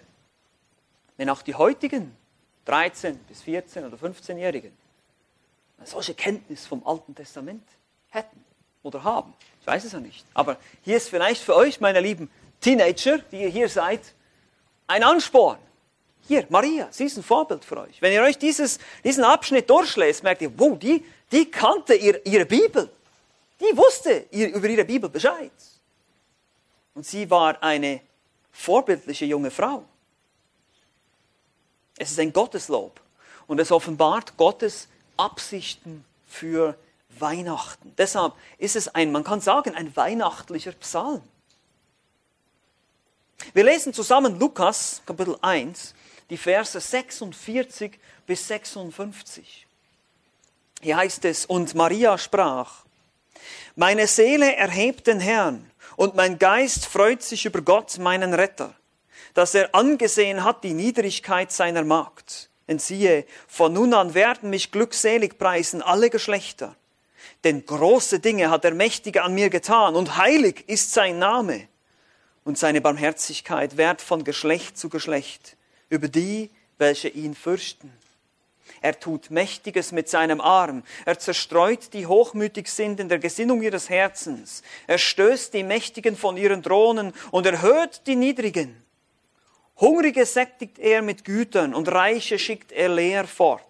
wenn 1.17 1.31
auch 1.31 1.43
die 1.43 1.55
heutigen 1.55 2.15
13 2.67 3.17
bis 3.21 3.43
14 3.43 3.87
oder 3.87 3.97
15-Jährigen 3.97 4.77
eine 5.79 5.87
solche 5.87 6.15
Kenntnis 6.15 6.67
vom 6.67 6.87
Alten 6.87 7.15
Testament 7.15 7.67
hätten 8.11 8.45
oder 8.83 9.03
haben. 9.03 9.35
Ich 9.61 9.67
weiß 9.67 9.85
es 9.85 9.93
ja 9.93 10.01
nicht. 10.01 10.27
Aber 10.35 10.59
hier 10.83 10.97
ist 10.97 11.09
vielleicht 11.09 11.43
für 11.43 11.57
euch, 11.57 11.81
meine 11.81 12.01
lieben 12.01 12.31
Teenager, 12.61 13.19
die 13.19 13.43
ihr 13.43 13.49
hier 13.49 13.69
seid, 13.69 14.01
ein 14.87 15.03
Ansporn. 15.03 15.59
Hier, 16.29 16.47
Maria, 16.49 16.89
sie 16.91 17.05
ist 17.05 17.17
ein 17.17 17.23
Vorbild 17.23 17.65
für 17.65 17.81
euch. 17.81 18.03
Wenn 18.03 18.13
ihr 18.13 18.23
euch 18.23 18.37
dieses, 18.37 18.79
diesen 19.05 19.23
Abschnitt 19.23 19.71
durchlest, 19.71 20.23
merkt 20.25 20.43
ihr, 20.43 20.59
wow, 20.59 20.77
die, 20.79 21.05
die 21.31 21.51
kannte 21.51 21.95
ihr, 21.95 22.25
ihre 22.27 22.45
Bibel. 22.45 22.91
Die 23.61 23.77
wusste 23.77 24.27
ihr, 24.31 24.53
über 24.53 24.69
ihre 24.69 24.85
Bibel 24.85 25.09
Bescheid. 25.09 25.53
Und 26.95 27.07
sie 27.07 27.31
war 27.31 27.63
eine 27.63 28.01
vorbildliche 28.51 29.25
junge 29.25 29.51
Frau. 29.51 29.85
Es 31.97 32.11
ist 32.11 32.19
ein 32.19 32.33
Gotteslob 32.33 33.01
und 33.47 33.61
es 33.61 33.71
offenbart 33.71 34.37
Gottes 34.37 34.89
Absichten 35.17 36.05
für 36.27 36.77
Weihnachten. 37.19 37.95
Deshalb 37.97 38.35
ist 38.59 38.77
es 38.77 38.89
ein, 38.89 39.13
man 39.13 39.25
kann 39.25 39.41
sagen, 39.41 39.75
ein 39.75 39.95
weihnachtlicher 39.95 40.73
Psalm. 40.73 41.23
Wir 43.55 43.65
lesen 43.65 43.93
zusammen 43.93 44.39
Lukas 44.39 45.03
Kapitel 45.07 45.37
1 45.41 45.95
die 46.31 46.37
Verse 46.37 46.81
46 46.81 47.99
bis 48.27 48.49
56. 48.49 49.67
Hier 50.81 50.97
heißt 50.97 51.25
es, 51.25 51.47
und 51.47 51.75
Maria 51.75 52.19
sprach, 52.19 52.85
meine 53.77 54.07
Seele 54.07 54.57
erhebt 54.57 55.07
den 55.07 55.21
Herrn, 55.21 55.71
und 55.97 56.15
mein 56.15 56.39
Geist 56.39 56.87
freut 56.87 57.23
sich 57.23 57.47
über 57.47 57.63
Gott, 57.63 57.99
meinen 57.99 58.35
Retter, 58.35 58.75
dass 59.35 59.55
er 59.55 59.75
angesehen 59.75 60.45
hat 60.45 60.63
die 60.65 60.75
Niedrigkeit 60.75 61.53
seiner 61.53 61.85
Magd. 61.85 62.51
Denn 62.69 62.79
siehe, 62.79 63.25
von 63.47 63.73
nun 63.73 63.95
an 63.95 64.15
werden 64.15 64.51
mich 64.51 64.73
glückselig 64.73 65.39
preisen 65.39 65.83
alle 65.83 66.11
Geschlechter. 66.11 66.75
Denn 67.45 67.65
große 67.65 68.19
Dinge 68.19 68.51
hat 68.51 68.65
der 68.65 68.75
Mächtige 68.75 69.23
an 69.23 69.35
mir 69.35 69.49
getan, 69.49 69.95
und 69.95 70.17
heilig 70.17 70.65
ist 70.67 70.93
sein 70.93 71.19
Name. 71.19 71.69
Und 72.45 72.59
seine 72.59 72.81
Barmherzigkeit 72.81 73.77
währt 73.77 74.03
von 74.03 74.25
Geschlecht 74.25 74.77
zu 74.77 74.89
Geschlecht 74.89 75.56
über 75.89 76.09
die, 76.09 76.51
welche 76.79 77.09
ihn 77.09 77.35
fürchten. 77.35 77.93
Er 78.83 78.99
tut 78.99 79.31
Mächtiges 79.31 79.93
mit 79.93 80.09
seinem 80.09 80.41
Arm. 80.41 80.83
Er 81.05 81.19
zerstreut 81.19 81.93
die 81.93 82.07
hochmütig 82.07 82.69
sind 82.69 83.01
in 83.01 83.09
der 83.09 83.19
Gesinnung 83.19 83.63
ihres 83.63 83.89
Herzens. 83.89 84.63
Er 84.87 84.99
stößt 84.99 85.55
die 85.55 85.63
Mächtigen 85.63 86.17
von 86.17 86.37
ihren 86.37 86.63
Thronen 86.63 87.13
und 87.31 87.47
erhöht 87.47 88.03
die 88.07 88.17
Niedrigen. 88.17 88.83
Hungrige 89.79 90.27
sättigt 90.27 90.79
er 90.79 91.03
mit 91.03 91.25
Gütern 91.25 91.75
und 91.75 91.89
Reiche 91.89 92.39
schickt 92.39 92.73
er 92.73 92.89
leer 92.89 93.27
fort. 93.27 93.63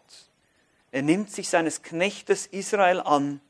Er 0.92 1.02
nimmt 1.02 1.30
sich 1.30 1.48
seines 1.48 1.82
Knechtes 1.82 2.46
Israel 2.46 3.00
an, 3.00 3.40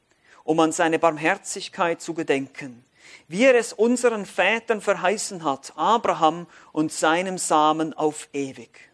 um 0.42 0.58
an 0.60 0.72
seine 0.72 0.98
Barmherzigkeit 0.98 2.00
zu 2.00 2.14
gedenken 2.14 2.86
wie 3.28 3.44
er 3.44 3.54
es 3.54 3.72
unseren 3.72 4.26
Vätern 4.26 4.80
verheißen 4.80 5.44
hat, 5.44 5.72
Abraham 5.76 6.46
und 6.72 6.92
seinem 6.92 7.38
Samen 7.38 7.92
auf 7.94 8.28
ewig. 8.32 8.90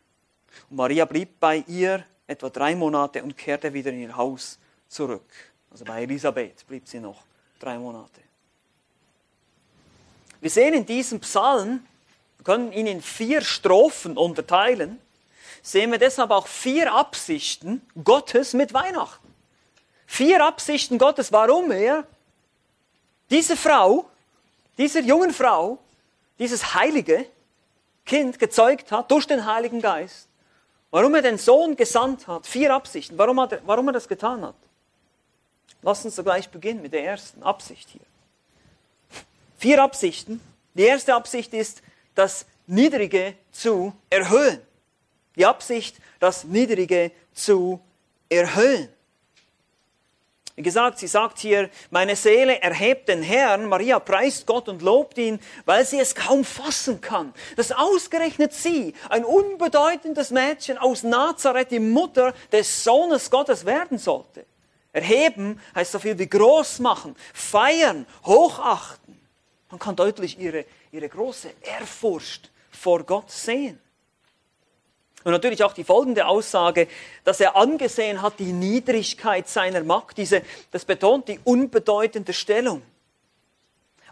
Und 0.70 0.76
Maria 0.76 1.04
blieb 1.04 1.38
bei 1.40 1.64
ihr 1.66 2.04
etwa 2.26 2.50
drei 2.50 2.74
Monate 2.74 3.22
und 3.22 3.36
kehrte 3.36 3.72
wieder 3.72 3.90
in 3.90 4.00
ihr 4.00 4.16
Haus 4.16 4.58
zurück. 4.88 5.30
Also 5.70 5.84
bei 5.84 6.02
Elisabeth 6.02 6.66
blieb 6.66 6.86
sie 6.88 7.00
noch 7.00 7.22
drei 7.58 7.78
Monate. 7.78 8.20
Wir 10.40 10.50
sehen 10.50 10.74
in 10.74 10.84
diesem 10.84 11.20
Psalm, 11.20 11.86
wir 12.38 12.44
können 12.44 12.72
ihn 12.72 12.86
in 12.86 13.00
vier 13.00 13.42
Strophen 13.42 14.16
unterteilen, 14.16 15.00
sehen 15.62 15.92
wir 15.92 15.98
deshalb 15.98 16.32
auch 16.32 16.48
vier 16.48 16.92
Absichten 16.92 17.80
Gottes 18.02 18.52
mit 18.52 18.74
Weihnachten. 18.74 19.32
Vier 20.06 20.44
Absichten 20.44 20.98
Gottes, 20.98 21.32
warum 21.32 21.70
er 21.70 22.06
diese 23.32 23.56
Frau, 23.56 24.04
dieser 24.76 25.00
jungen 25.00 25.32
Frau, 25.32 25.78
dieses 26.38 26.74
heilige 26.74 27.26
Kind 28.04 28.38
gezeugt 28.38 28.92
hat 28.92 29.10
durch 29.10 29.26
den 29.26 29.46
Heiligen 29.46 29.80
Geist, 29.80 30.28
warum 30.90 31.14
er 31.14 31.22
den 31.22 31.38
Sohn 31.38 31.74
gesandt 31.74 32.28
hat. 32.28 32.46
Vier 32.46 32.74
Absichten, 32.74 33.16
warum, 33.16 33.38
er, 33.38 33.60
warum 33.64 33.88
er 33.88 33.92
das 33.92 34.06
getan 34.06 34.44
hat. 34.44 34.54
Lass 35.80 36.04
uns 36.04 36.16
gleich 36.16 36.48
beginnen 36.50 36.82
mit 36.82 36.92
der 36.92 37.04
ersten 37.04 37.42
Absicht 37.42 37.88
hier. 37.88 38.02
Vier 39.58 39.82
Absichten. 39.82 40.40
Die 40.74 40.82
erste 40.82 41.14
Absicht 41.14 41.54
ist, 41.54 41.82
das 42.14 42.44
Niedrige 42.66 43.34
zu 43.50 43.94
erhöhen. 44.10 44.60
Die 45.36 45.46
Absicht, 45.46 45.96
das 46.20 46.44
Niedrige 46.44 47.10
zu 47.32 47.80
erhöhen. 48.28 48.88
Wie 50.54 50.62
gesagt, 50.62 50.98
sie 50.98 51.06
sagt 51.06 51.38
hier, 51.38 51.70
meine 51.90 52.14
Seele 52.14 52.60
erhebt 52.60 53.08
den 53.08 53.22
Herrn, 53.22 53.68
Maria 53.68 53.98
preist 53.98 54.46
Gott 54.46 54.68
und 54.68 54.82
lobt 54.82 55.16
ihn, 55.16 55.40
weil 55.64 55.86
sie 55.86 55.98
es 55.98 56.14
kaum 56.14 56.44
fassen 56.44 57.00
kann, 57.00 57.32
dass 57.56 57.72
ausgerechnet 57.72 58.52
sie, 58.52 58.94
ein 59.08 59.24
unbedeutendes 59.24 60.30
Mädchen 60.30 60.76
aus 60.76 61.04
Nazareth, 61.04 61.70
die 61.70 61.80
Mutter 61.80 62.34
des 62.52 62.84
Sohnes 62.84 63.30
Gottes 63.30 63.64
werden 63.64 63.96
sollte. 63.96 64.44
Erheben 64.92 65.58
heißt 65.74 65.92
so 65.92 65.98
viel 65.98 66.18
wie 66.18 66.28
groß 66.28 66.80
machen, 66.80 67.16
feiern, 67.32 68.06
hochachten. 68.26 69.18
Man 69.70 69.78
kann 69.78 69.96
deutlich 69.96 70.38
ihre, 70.38 70.66
ihre 70.90 71.08
große 71.08 71.50
Ehrfurcht 71.62 72.50
vor 72.70 73.04
Gott 73.04 73.30
sehen. 73.30 73.80
Und 75.24 75.32
natürlich 75.32 75.62
auch 75.62 75.72
die 75.72 75.84
folgende 75.84 76.26
Aussage, 76.26 76.88
dass 77.24 77.40
er 77.40 77.56
angesehen 77.56 78.22
hat 78.22 78.38
die 78.38 78.52
Niedrigkeit 78.52 79.48
seiner 79.48 79.84
Macht, 79.84 80.18
diese, 80.18 80.42
das 80.70 80.84
betont 80.84 81.28
die 81.28 81.40
unbedeutende 81.44 82.32
Stellung. 82.32 82.82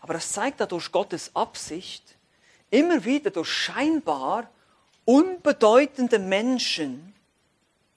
Aber 0.00 0.14
das 0.14 0.32
zeigt 0.32 0.60
dadurch 0.60 0.92
Gottes 0.92 1.30
Absicht, 1.34 2.02
immer 2.70 3.04
wieder 3.04 3.30
durch 3.30 3.48
scheinbar 3.48 4.48
unbedeutende 5.04 6.18
Menschen 6.18 7.14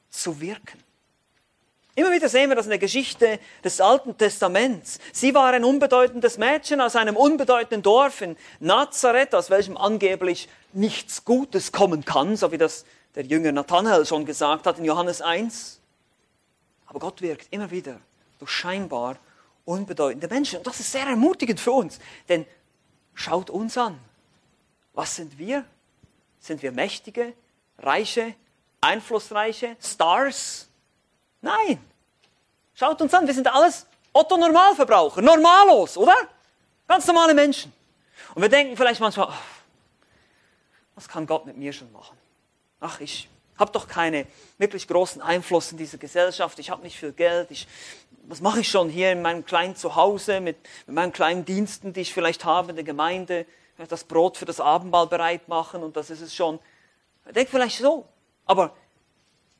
zu 0.09 0.39
wirken. 0.41 0.83
Immer 1.95 2.11
wieder 2.11 2.27
sehen 2.27 2.49
wir 2.49 2.55
das 2.55 2.65
in 2.65 2.71
der 2.71 2.79
Geschichte 2.79 3.39
des 3.63 3.79
Alten 3.79 4.17
Testaments. 4.17 4.97
Sie 5.11 5.35
war 5.35 5.53
ein 5.53 5.63
unbedeutendes 5.63 6.39
Mädchen 6.39 6.81
aus 6.81 6.95
einem 6.95 7.15
unbedeutenden 7.15 7.83
Dorf 7.83 8.21
in 8.21 8.35
Nazareth, 8.59 9.35
aus 9.35 9.51
welchem 9.51 9.77
angeblich 9.77 10.49
nichts 10.73 11.23
Gutes 11.23 11.71
kommen 11.71 12.03
kann, 12.03 12.35
so 12.35 12.51
wie 12.51 12.57
das 12.57 12.85
der 13.15 13.25
Jünger 13.25 13.51
Nathanael 13.51 14.05
schon 14.05 14.25
gesagt 14.25 14.65
hat 14.65 14.79
in 14.79 14.85
Johannes 14.85 15.21
1. 15.21 15.79
Aber 16.87 16.99
Gott 16.99 17.21
wirkt 17.21 17.47
immer 17.51 17.71
wieder 17.71 17.99
durch 18.39 18.51
scheinbar 18.51 19.17
unbedeutende 19.65 20.27
Menschen. 20.27 20.57
Und 20.57 20.67
das 20.67 20.79
ist 20.79 20.91
sehr 20.91 21.05
ermutigend 21.05 21.59
für 21.59 21.71
uns, 21.71 21.99
denn 22.29 22.45
schaut 23.13 23.49
uns 23.49 23.77
an. 23.77 23.97
Was 24.93 25.15
sind 25.15 25.37
wir? 25.37 25.65
Sind 26.39 26.61
wir 26.61 26.71
mächtige, 26.71 27.33
reiche, 27.79 28.35
einflussreiche 28.81 29.77
Stars? 29.79 30.67
Nein. 31.41 31.79
Schaut 32.75 33.01
uns 33.01 33.13
an, 33.13 33.25
wir 33.27 33.33
sind 33.33 33.47
alles 33.47 33.85
Otto 34.11 34.37
Normalverbraucher, 34.37 35.21
normalos, 35.21 35.97
oder? 35.97 36.15
Ganz 36.87 37.07
normale 37.07 37.33
Menschen. 37.33 37.71
Und 38.35 38.41
wir 38.41 38.49
denken 38.49 38.75
vielleicht 38.75 38.99
manchmal, 38.99 39.33
was 40.95 41.07
kann 41.07 41.25
Gott 41.25 41.45
mit 41.45 41.57
mir 41.57 41.71
schon 41.71 41.91
machen? 41.91 42.17
Ach, 42.83 42.99
ich 42.99 43.29
habe 43.57 43.71
doch 43.71 43.87
keine 43.87 44.25
wirklich 44.57 44.87
großen 44.87 45.21
Einfluss 45.21 45.71
in 45.71 45.77
dieser 45.77 45.97
Gesellschaft, 45.97 46.59
ich 46.59 46.69
habe 46.69 46.83
nicht 46.83 46.97
viel 46.97 47.13
Geld, 47.13 47.49
ich, 47.51 47.67
was 48.27 48.41
mache 48.41 48.59
ich 48.59 48.69
schon 48.69 48.89
hier 48.89 49.11
in 49.11 49.21
meinem 49.21 49.45
kleinen 49.45 49.75
Zuhause 49.75 50.41
mit, 50.41 50.57
mit 50.85 50.95
meinen 50.95 51.13
kleinen 51.13 51.45
Diensten, 51.45 51.93
die 51.93 52.01
ich 52.01 52.13
vielleicht 52.13 52.45
habe 52.45 52.71
in 52.71 52.75
der 52.75 52.85
Gemeinde, 52.85 53.45
das 53.89 54.03
Brot 54.03 54.37
für 54.37 54.45
das 54.45 54.59
Abendmahl 54.59 55.07
bereit 55.07 55.47
machen 55.47 55.83
und 55.83 55.97
das 55.97 56.09
ist 56.09 56.21
es 56.21 56.33
schon. 56.35 56.59
Er 57.25 57.33
denkt 57.33 57.51
vielleicht 57.51 57.77
so, 57.77 58.05
aber 58.45 58.75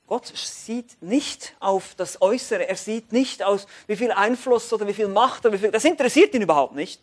Gott 0.07 0.27
sieht 0.35 1.01
nicht 1.01 1.55
auf 1.59 1.95
das 1.95 2.21
Äußere, 2.21 2.67
er 2.67 2.75
sieht 2.75 3.11
nicht 3.11 3.41
aus, 3.41 3.67
wie 3.87 3.95
viel 3.95 4.11
Einfluss 4.11 4.71
oder 4.73 4.87
wie 4.87 4.93
viel 4.93 5.07
Macht 5.07 5.45
oder 5.45 5.53
wie 5.53 5.59
viel, 5.59 5.71
das 5.71 5.85
interessiert 5.85 6.33
ihn 6.33 6.41
überhaupt 6.41 6.75
nicht, 6.75 7.01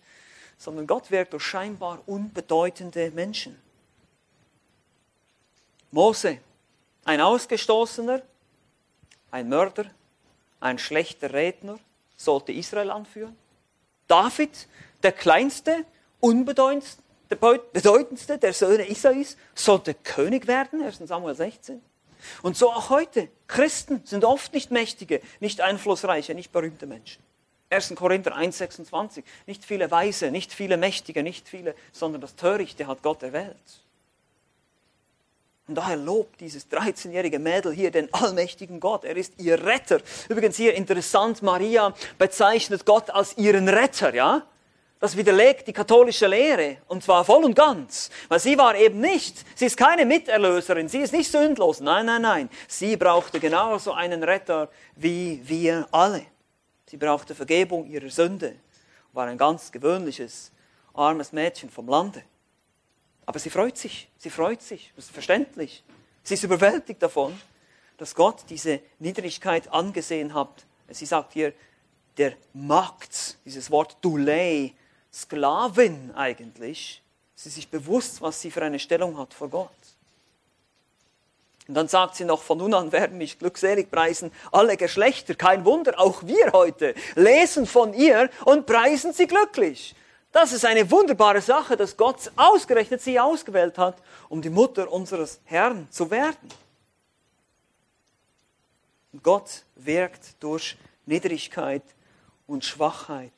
sondern 0.59 0.87
Gott 0.87 1.11
wirkt 1.11 1.33
durch 1.33 1.45
scheinbar 1.45 2.01
unbedeutende 2.07 3.11
Menschen. 3.11 3.61
Mose, 5.91 6.39
ein 7.05 7.21
Ausgestoßener, 7.21 8.23
ein 9.31 9.49
Mörder, 9.49 9.87
ein 10.61 10.79
schlechter 10.79 11.33
Redner, 11.33 11.79
sollte 12.17 12.53
Israel 12.53 12.91
anführen. 12.91 13.37
David, 14.07 14.69
der 15.03 15.13
kleinste, 15.13 15.85
unbedeutendste, 16.21 17.03
bedeutendste 17.29 18.39
der 18.39 18.53
Söhne 18.53 18.89
Isais, 18.91 19.37
sollte 19.55 19.95
König 19.95 20.47
werden, 20.47 20.83
1 20.83 20.99
Samuel 20.99 21.35
16. 21.35 21.81
Und 22.43 22.57
so 22.57 22.71
auch 22.71 22.91
heute. 22.91 23.29
Christen 23.47 24.03
sind 24.05 24.25
oft 24.25 24.53
nicht 24.53 24.71
mächtige, 24.71 25.21
nicht 25.41 25.61
einflussreiche, 25.61 26.35
nicht 26.35 26.53
berühmte 26.53 26.87
Menschen. 26.87 27.23
1. 27.71 27.95
Korinther 27.95 28.37
1,26. 28.37 29.23
Nicht 29.47 29.65
viele 29.65 29.91
Weise, 29.91 30.31
nicht 30.31 30.53
viele 30.53 30.77
Mächtige, 30.77 31.23
nicht 31.23 31.49
viele, 31.49 31.75
sondern 31.93 32.21
das 32.21 32.37
Törichte 32.37 32.87
hat 32.87 33.03
Gott 33.03 33.23
erwählt. 33.23 33.57
Und 35.71 35.77
daher 35.77 35.97
lobt 35.97 36.41
dieses 36.41 36.69
13-jährige 36.69 37.39
Mädel 37.39 37.73
hier 37.73 37.93
den 37.93 38.13
allmächtigen 38.13 38.81
Gott. 38.81 39.05
Er 39.05 39.17
ist 39.17 39.35
ihr 39.39 39.65
Retter. 39.65 40.01
Übrigens 40.29 40.57
hier 40.57 40.75
interessant, 40.75 41.43
Maria 41.43 41.95
bezeichnet 42.19 42.85
Gott 42.85 43.09
als 43.11 43.39
ihren 43.39 43.69
Retter, 43.69 44.13
ja? 44.13 44.43
Das 44.99 45.17
widerlegt 45.17 45.69
die 45.69 45.73
katholische 45.73 46.27
Lehre 46.27 46.79
und 46.89 47.05
zwar 47.05 47.25
voll 47.25 47.45
und 47.45 47.55
ganz, 47.55 48.11
weil 48.27 48.41
sie 48.41 48.59
war 48.59 48.75
eben 48.75 48.99
nicht, 48.99 49.45
sie 49.55 49.67
ist 49.67 49.77
keine 49.77 50.05
Miterlöserin, 50.07 50.89
sie 50.89 50.99
ist 50.99 51.13
nicht 51.13 51.31
sündlos. 51.31 51.79
Nein, 51.79 52.07
nein, 52.07 52.23
nein. 52.23 52.51
Sie 52.67 52.97
brauchte 52.97 53.39
genauso 53.39 53.93
einen 53.93 54.25
Retter 54.25 54.71
wie 54.97 55.41
wir 55.45 55.87
alle. 55.93 56.27
Sie 56.87 56.97
brauchte 56.97 57.37
Vergebung 57.37 57.87
ihrer 57.87 58.11
Sünde, 58.11 58.57
war 59.13 59.29
ein 59.29 59.39
ganz 59.39 59.71
gewöhnliches, 59.71 60.51
armes 60.95 61.31
Mädchen 61.31 61.71
vom 61.71 61.87
Lande. 61.87 62.25
Aber 63.31 63.39
sie 63.39 63.51
freut 63.51 63.79
sich, 63.79 64.09
sie 64.19 64.29
freut 64.29 64.61
sich, 64.61 64.93
das 64.97 65.05
ist 65.05 65.13
verständlich. 65.13 65.85
Sie 66.25 66.35
ist 66.35 66.43
überwältigt 66.43 67.01
davon, 67.01 67.41
dass 67.97 68.17
Gott 68.17 68.43
diese 68.49 68.81
Niedrigkeit 68.99 69.73
angesehen 69.73 70.35
hat. 70.35 70.67
Sie 70.89 71.07
sagt 71.07 71.35
hier, 71.35 71.53
der 72.17 72.33
Magd, 72.55 73.39
dieses 73.45 73.71
Wort 73.71 73.97
Dulei, 74.01 74.75
Sklavin 75.15 76.11
eigentlich, 76.17 77.03
sie 77.37 77.51
ist 77.51 77.55
sich 77.55 77.69
bewusst, 77.69 78.21
was 78.21 78.41
sie 78.41 78.51
für 78.51 78.63
eine 78.63 78.81
Stellung 78.81 79.17
hat 79.17 79.33
vor 79.33 79.49
Gott. 79.49 79.71
Und 81.69 81.75
dann 81.75 81.87
sagt 81.87 82.17
sie 82.17 82.25
noch, 82.25 82.43
von 82.43 82.59
nun 82.59 82.75
an 82.75 82.91
werden 82.91 83.17
mich 83.17 83.39
glückselig 83.39 83.93
preisen 83.93 84.33
alle 84.51 84.77
Geschlechter, 84.77 85.37
kein 85.37 85.65
Wunder, 85.65 86.01
auch 86.01 86.25
wir 86.25 86.51
heute 86.53 86.97
lesen 87.15 87.65
von 87.65 87.95
ihr 87.95 88.29
und 88.45 88.67
preisen 88.67 89.13
sie 89.13 89.29
glücklich. 89.29 89.95
Das 90.33 90.53
ist 90.53 90.65
eine 90.65 90.89
wunderbare 90.91 91.41
Sache, 91.41 91.77
dass 91.77 91.97
Gott 91.97 92.31
ausgerechnet 92.37 93.01
sie 93.01 93.19
ausgewählt 93.19 93.79
hat, 93.79 93.97
um 94.29 94.41
die 94.41 94.51
Mutter 94.51 94.91
unseres 94.91 95.41
Herrn 95.45 95.89
zu 95.91 96.11
werden. 96.11 96.49
Gott 99.23 99.65
wirkt 99.75 100.41
durch 100.41 100.77
Niedrigkeit 101.05 101.83
und 102.47 102.65
Schwachheit. 102.65 103.33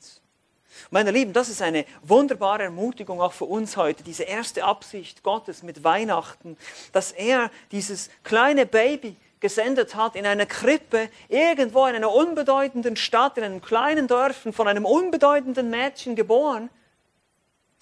Meine 0.91 1.11
Lieben, 1.11 1.33
das 1.33 1.49
ist 1.49 1.63
eine 1.63 1.87
wunderbare 2.03 2.65
Ermutigung 2.65 3.21
auch 3.21 3.33
für 3.33 3.47
uns 3.47 3.77
heute, 3.77 4.03
diese 4.03 4.25
erste 4.25 4.65
Absicht 4.65 5.23
Gottes 5.23 5.63
mit 5.63 5.85
Weihnachten, 5.85 6.59
dass 6.93 7.13
er 7.13 7.51
dieses 7.71 8.11
kleine 8.23 8.67
Baby 8.67 9.17
gesendet 9.41 9.95
hat 9.95 10.15
in 10.15 10.27
einer 10.27 10.47
Krippe, 10.47 11.11
irgendwo 11.29 11.87
in 11.87 11.95
einer 11.95 12.13
unbedeutenden 12.13 12.97
Stadt, 12.97 13.39
in 13.39 13.45
einem 13.45 13.63
kleinen 13.63 14.09
Dörfchen, 14.09 14.53
von 14.53 14.69
einem 14.69 14.85
unbedeutenden 14.85 15.69
Mädchen 15.71 16.17
geboren, 16.17 16.71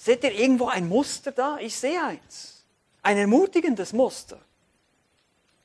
Seht 0.00 0.24
ihr 0.24 0.32
irgendwo 0.32 0.68
ein 0.68 0.88
Muster 0.88 1.30
da? 1.30 1.58
Ich 1.58 1.76
sehe 1.76 2.02
eins. 2.02 2.64
Ein 3.02 3.18
ermutigendes 3.18 3.92
Muster. 3.92 4.38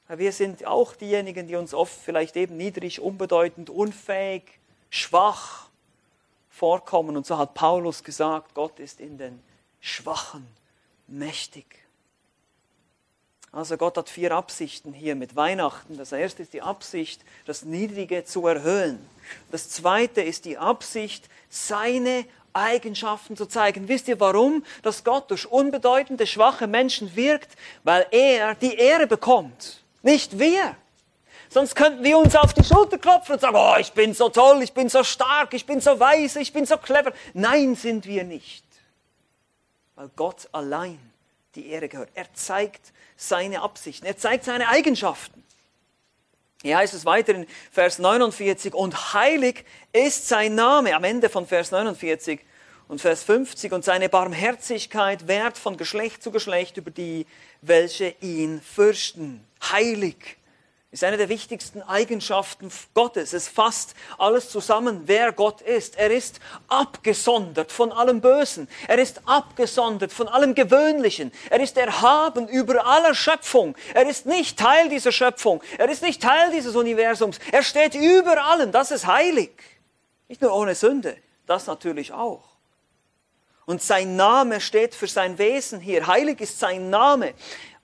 Wir 0.09 0.33
sind 0.33 0.65
auch 0.65 0.93
diejenigen, 0.93 1.47
die 1.47 1.55
uns 1.55 1.73
oft 1.73 1.97
vielleicht 1.97 2.35
eben 2.35 2.57
niedrig, 2.57 2.99
unbedeutend, 2.99 3.69
unfähig, 3.69 4.43
schwach 4.89 5.69
vorkommen. 6.49 7.15
Und 7.15 7.25
so 7.25 7.37
hat 7.37 7.53
Paulus 7.53 8.03
gesagt, 8.03 8.53
Gott 8.55 8.77
ist 8.81 8.99
in 8.99 9.17
den 9.17 9.41
Schwachen 9.79 10.45
mächtig. 11.07 11.65
Also 13.53 13.77
Gott 13.77 13.97
hat 13.97 14.09
vier 14.09 14.33
Absichten 14.33 14.91
hier 14.91 15.15
mit 15.15 15.37
Weihnachten. 15.37 15.95
Das 15.95 16.11
erste 16.11 16.43
ist 16.43 16.51
die 16.51 16.61
Absicht, 16.61 17.21
das 17.45 17.63
Niedrige 17.63 18.25
zu 18.25 18.45
erhöhen. 18.47 18.99
Das 19.49 19.69
zweite 19.69 20.21
ist 20.21 20.43
die 20.43 20.57
Absicht, 20.57 21.29
seine 21.49 22.25
Eigenschaften 22.55 23.35
zu 23.35 23.45
zeigen. 23.45 23.87
Wisst 23.87 24.07
ihr 24.07 24.19
warum? 24.19 24.63
Dass 24.81 25.03
Gott 25.03 25.29
durch 25.29 25.45
unbedeutende, 25.45 26.25
schwache 26.25 26.67
Menschen 26.67 27.15
wirkt? 27.15 27.55
Weil 27.83 28.07
er 28.11 28.55
die 28.55 28.75
Ehre 28.75 29.07
bekommt, 29.07 29.83
nicht 30.01 30.39
wir. 30.39 30.75
Sonst 31.49 31.75
könnten 31.75 32.03
wir 32.03 32.17
uns 32.17 32.35
auf 32.35 32.53
die 32.53 32.63
Schulter 32.63 32.97
klopfen 32.97 33.35
und 33.35 33.39
sagen, 33.41 33.55
oh, 33.57 33.75
ich 33.79 33.93
bin 33.93 34.13
so 34.13 34.29
toll, 34.29 34.61
ich 34.61 34.73
bin 34.73 34.89
so 34.89 35.03
stark, 35.03 35.53
ich 35.53 35.65
bin 35.65 35.79
so 35.79 35.99
weise, 35.99 36.41
ich 36.41 36.51
bin 36.51 36.65
so 36.65 36.77
clever. 36.77 37.13
Nein, 37.33 37.75
sind 37.75 38.05
wir 38.05 38.23
nicht. 38.23 38.65
Weil 39.95 40.09
Gott 40.15 40.49
allein 40.51 40.99
die 41.55 41.69
Ehre 41.69 41.87
gehört. 41.87 42.09
Er 42.13 42.33
zeigt 42.33 42.91
seine 43.15 43.61
Absichten, 43.61 44.05
er 44.05 44.17
zeigt 44.17 44.43
seine 44.43 44.67
Eigenschaften. 44.67 45.44
Hier 46.65 46.77
heißt 46.77 46.95
es 46.95 47.05
weiter 47.05 47.35
in 47.35 47.45
Vers 47.71 47.99
49, 47.99 48.73
und 48.73 49.13
heilig 49.13 49.65
ist 49.93 50.27
sein 50.27 50.55
Name, 50.55 50.95
am 50.95 51.03
Ende 51.03 51.29
von 51.29 51.45
Vers 51.45 51.69
49 51.69 52.39
und 52.87 52.99
Vers 52.99 53.21
50, 53.21 53.71
und 53.71 53.85
seine 53.85 54.09
Barmherzigkeit 54.09 55.27
währt 55.27 55.59
von 55.59 55.77
Geschlecht 55.77 56.23
zu 56.23 56.31
Geschlecht 56.31 56.77
über 56.77 56.89
die, 56.89 57.27
welche 57.61 58.15
ihn 58.19 58.61
fürchten. 58.61 59.45
Heilig 59.61 60.37
ist 60.95 61.03
eine 61.03 61.17
der 61.17 61.27
wichtigsten 61.27 61.81
Eigenschaften 61.81 62.71
Gottes. 62.93 63.33
Es 63.33 63.49
fasst 63.49 63.95
alles 64.17 64.49
zusammen, 64.49 65.01
wer 65.07 65.33
Gott 65.33 65.59
ist. 65.59 65.97
Er 65.97 66.09
ist 66.09 66.39
abgesondert 66.69 67.69
von 67.73 67.91
allem 67.91 68.21
Bösen. 68.21 68.69
Er 68.87 68.97
ist 68.97 69.21
abgesondert 69.25 70.13
von 70.13 70.29
allem 70.29 70.55
Gewöhnlichen. 70.55 71.33
Er 71.49 71.59
ist 71.59 71.75
erhaben 71.75 72.47
über 72.47 72.85
aller 72.87 73.13
Schöpfung. 73.13 73.75
Er 73.93 74.07
ist 74.07 74.25
nicht 74.25 74.57
Teil 74.57 74.87
dieser 74.87 75.11
Schöpfung. 75.11 75.61
Er 75.77 75.89
ist 75.89 76.01
nicht 76.01 76.21
Teil 76.21 76.51
dieses 76.51 76.77
Universums. 76.77 77.39
Er 77.51 77.63
steht 77.63 77.93
über 77.93 78.45
allem. 78.45 78.71
Das 78.71 78.91
ist 78.91 79.05
heilig. 79.05 79.51
Nicht 80.29 80.41
nur 80.41 80.55
ohne 80.55 80.75
Sünde, 80.75 81.17
das 81.45 81.67
natürlich 81.67 82.13
auch. 82.13 82.55
Und 83.65 83.81
sein 83.81 84.15
Name 84.15 84.61
steht 84.61 84.95
für 84.95 85.07
sein 85.07 85.37
Wesen 85.37 85.81
hier. 85.81 86.07
Heilig 86.07 86.39
ist 86.39 86.57
sein 86.57 86.89
Name. 86.89 87.33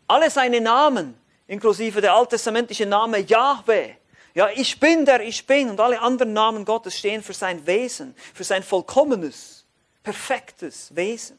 Alle 0.07 0.29
seine 0.29 0.61
Namen 0.61 1.20
inklusive 1.51 1.99
der 1.99 2.13
alttestamentliche 2.13 2.85
Name 2.85 3.19
Yahweh. 3.19 3.95
Ja, 4.33 4.49
ich 4.55 4.79
bin 4.79 5.03
der 5.03 5.19
ich 5.19 5.45
bin 5.45 5.69
und 5.69 5.81
alle 5.81 5.99
anderen 5.99 6.31
Namen 6.31 6.63
Gottes 6.63 6.97
stehen 6.97 7.21
für 7.21 7.33
sein 7.33 7.67
Wesen, 7.67 8.15
für 8.33 8.45
sein 8.45 8.63
vollkommenes, 8.63 9.65
perfektes 10.01 10.95
Wesen. 10.95 11.37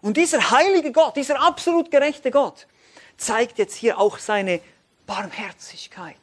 Und 0.00 0.16
dieser 0.16 0.50
heilige 0.50 0.92
Gott, 0.92 1.16
dieser 1.16 1.42
absolut 1.42 1.90
gerechte 1.90 2.30
Gott, 2.30 2.66
zeigt 3.18 3.58
jetzt 3.58 3.74
hier 3.74 3.98
auch 3.98 4.16
seine 4.16 4.62
Barmherzigkeit. 5.04 6.16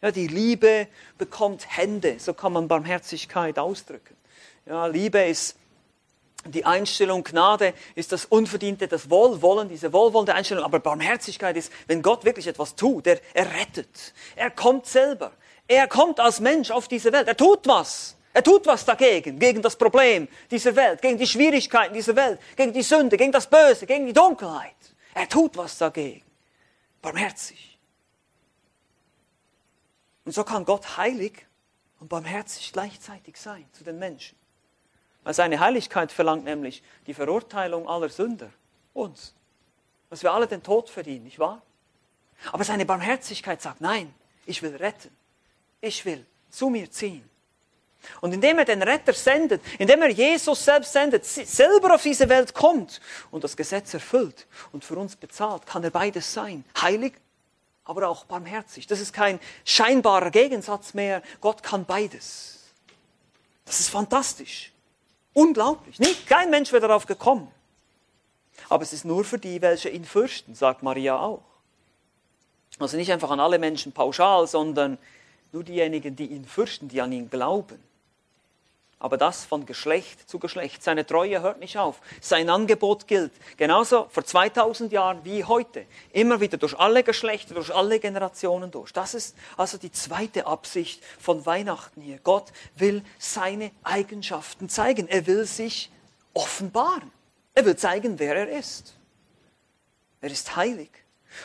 Ja, 0.00 0.10
die 0.10 0.28
Liebe 0.28 0.88
bekommt 1.18 1.76
Hände, 1.76 2.18
so 2.18 2.32
kann 2.32 2.54
man 2.54 2.66
Barmherzigkeit 2.66 3.58
ausdrücken. 3.58 4.16
Ja, 4.64 4.86
Liebe 4.86 5.20
ist 5.20 5.56
die 6.46 6.64
Einstellung 6.64 7.24
Gnade 7.24 7.74
ist 7.94 8.12
das 8.12 8.24
Unverdiente, 8.24 8.88
das 8.88 9.10
Wohlwollen, 9.10 9.68
diese 9.68 9.92
wohlwollende 9.92 10.34
Einstellung. 10.34 10.64
Aber 10.64 10.80
Barmherzigkeit 10.80 11.56
ist, 11.56 11.72
wenn 11.86 12.02
Gott 12.02 12.24
wirklich 12.24 12.46
etwas 12.46 12.74
tut, 12.74 13.06
er, 13.06 13.20
er 13.34 13.52
rettet. 13.54 14.14
Er 14.34 14.50
kommt 14.50 14.86
selber. 14.86 15.32
Er 15.68 15.88
kommt 15.88 16.20
als 16.20 16.40
Mensch 16.40 16.70
auf 16.70 16.88
diese 16.88 17.12
Welt. 17.12 17.28
Er 17.28 17.36
tut 17.36 17.66
was. 17.66 18.16
Er 18.32 18.42
tut 18.42 18.66
was 18.66 18.84
dagegen, 18.84 19.38
gegen 19.38 19.62
das 19.62 19.76
Problem 19.76 20.28
dieser 20.50 20.76
Welt, 20.76 21.00
gegen 21.00 21.16
die 21.16 21.26
Schwierigkeiten 21.26 21.94
dieser 21.94 22.14
Welt, 22.16 22.38
gegen 22.54 22.70
die 22.70 22.82
Sünde, 22.82 23.16
gegen 23.16 23.32
das 23.32 23.46
Böse, 23.46 23.86
gegen 23.86 24.06
die 24.06 24.12
Dunkelheit. 24.12 24.74
Er 25.14 25.26
tut 25.26 25.56
was 25.56 25.78
dagegen. 25.78 26.22
Barmherzig. 27.00 27.78
Und 30.26 30.32
so 30.32 30.44
kann 30.44 30.66
Gott 30.66 30.98
heilig 30.98 31.46
und 31.98 32.08
barmherzig 32.08 32.72
gleichzeitig 32.72 33.38
sein 33.38 33.64
zu 33.72 33.84
den 33.84 33.98
Menschen. 33.98 34.36
Weil 35.26 35.34
seine 35.34 35.58
Heiligkeit 35.58 36.12
verlangt 36.12 36.44
nämlich 36.44 36.84
die 37.08 37.12
Verurteilung 37.12 37.88
aller 37.88 38.08
Sünder, 38.08 38.48
uns. 38.94 39.34
Dass 40.08 40.22
wir 40.22 40.30
alle 40.30 40.46
den 40.46 40.62
Tod 40.62 40.88
verdienen, 40.88 41.24
nicht 41.24 41.40
wahr? 41.40 41.62
Aber 42.52 42.62
seine 42.62 42.86
Barmherzigkeit 42.86 43.60
sagt, 43.60 43.80
nein, 43.80 44.14
ich 44.44 44.62
will 44.62 44.76
retten. 44.76 45.10
Ich 45.80 46.04
will 46.04 46.24
zu 46.48 46.68
mir 46.68 46.88
ziehen. 46.92 47.28
Und 48.20 48.34
indem 48.34 48.60
er 48.60 48.66
den 48.66 48.80
Retter 48.84 49.12
sendet, 49.12 49.62
indem 49.80 50.02
er 50.02 50.10
Jesus 50.10 50.64
selbst 50.64 50.92
sendet, 50.92 51.24
selber 51.24 51.96
auf 51.96 52.02
diese 52.02 52.28
Welt 52.28 52.54
kommt 52.54 53.00
und 53.32 53.42
das 53.42 53.56
Gesetz 53.56 53.94
erfüllt 53.94 54.46
und 54.70 54.84
für 54.84 54.94
uns 54.94 55.16
bezahlt, 55.16 55.66
kann 55.66 55.82
er 55.82 55.90
beides 55.90 56.32
sein. 56.32 56.64
Heilig, 56.80 57.14
aber 57.84 58.08
auch 58.08 58.26
barmherzig. 58.26 58.86
Das 58.86 59.00
ist 59.00 59.12
kein 59.12 59.40
scheinbarer 59.64 60.30
Gegensatz 60.30 60.94
mehr. 60.94 61.20
Gott 61.40 61.64
kann 61.64 61.84
beides. 61.84 62.60
Das 63.64 63.80
ist 63.80 63.88
fantastisch. 63.88 64.70
Unglaublich. 65.36 65.98
Nicht? 65.98 66.26
Kein 66.26 66.48
Mensch 66.48 66.72
wäre 66.72 66.88
darauf 66.88 67.04
gekommen. 67.04 67.52
Aber 68.70 68.82
es 68.82 68.94
ist 68.94 69.04
nur 69.04 69.22
für 69.22 69.38
die, 69.38 69.60
welche 69.60 69.90
ihn 69.90 70.06
fürchten, 70.06 70.54
sagt 70.54 70.82
Maria 70.82 71.18
auch. 71.18 71.42
Also 72.78 72.96
nicht 72.96 73.12
einfach 73.12 73.30
an 73.30 73.38
alle 73.38 73.58
Menschen 73.58 73.92
pauschal, 73.92 74.46
sondern 74.46 74.96
nur 75.52 75.62
diejenigen, 75.62 76.16
die 76.16 76.24
ihn 76.28 76.46
fürchten, 76.46 76.88
die 76.88 77.02
an 77.02 77.12
ihn 77.12 77.28
glauben. 77.28 77.78
Aber 78.98 79.18
das 79.18 79.44
von 79.44 79.66
Geschlecht 79.66 80.28
zu 80.28 80.38
Geschlecht. 80.38 80.82
Seine 80.82 81.04
Treue 81.04 81.42
hört 81.42 81.60
nicht 81.60 81.76
auf. 81.76 82.00
Sein 82.22 82.48
Angebot 82.48 83.06
gilt 83.06 83.32
genauso 83.58 84.06
vor 84.10 84.24
2000 84.24 84.90
Jahren 84.90 85.22
wie 85.22 85.44
heute. 85.44 85.84
Immer 86.12 86.40
wieder 86.40 86.56
durch 86.56 86.78
alle 86.78 87.02
Geschlechter, 87.02 87.54
durch 87.54 87.74
alle 87.74 88.00
Generationen 88.00 88.70
durch. 88.70 88.92
Das 88.92 89.12
ist 89.12 89.36
also 89.58 89.76
die 89.76 89.92
zweite 89.92 90.46
Absicht 90.46 91.04
von 91.18 91.44
Weihnachten 91.44 92.00
hier. 92.00 92.18
Gott 92.24 92.52
will 92.76 93.02
seine 93.18 93.70
Eigenschaften 93.82 94.70
zeigen. 94.70 95.08
Er 95.08 95.26
will 95.26 95.44
sich 95.44 95.90
offenbaren. 96.32 97.12
Er 97.54 97.66
will 97.66 97.76
zeigen, 97.76 98.18
wer 98.18 98.34
er 98.34 98.48
ist. 98.48 98.96
Er 100.22 100.30
ist 100.30 100.56
heilig. 100.56 100.90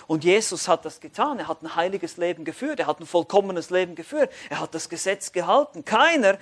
Und 0.08 0.24
Jesus 0.24 0.70
hat 0.70 0.86
das 0.86 1.02
getan. 1.02 1.40
Er 1.40 1.50
hat 1.50 1.64
ein 1.64 1.76
heiliges 1.76 2.16
Leben 2.16 2.46
geführt. 2.46 2.80
Er 2.80 2.88
hat 2.88 3.02
ein 3.02 3.06
vollkommenes 3.06 3.70
Leben 3.72 3.96
geführt. 3.96 4.32
Er 4.50 4.62
hat 4.62 4.74
das 4.74 4.88
Gesetz 4.88 5.34
gehalten. 5.34 5.84
Keiner 5.84 6.38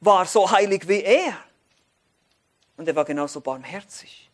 war 0.00 0.26
so 0.26 0.50
heilig 0.50 0.86
wie 0.88 1.02
er. 1.02 1.36
Und 2.76 2.86
er 2.88 2.94
war 2.94 3.04
genauso 3.04 3.40
barmherzig. 3.40 4.30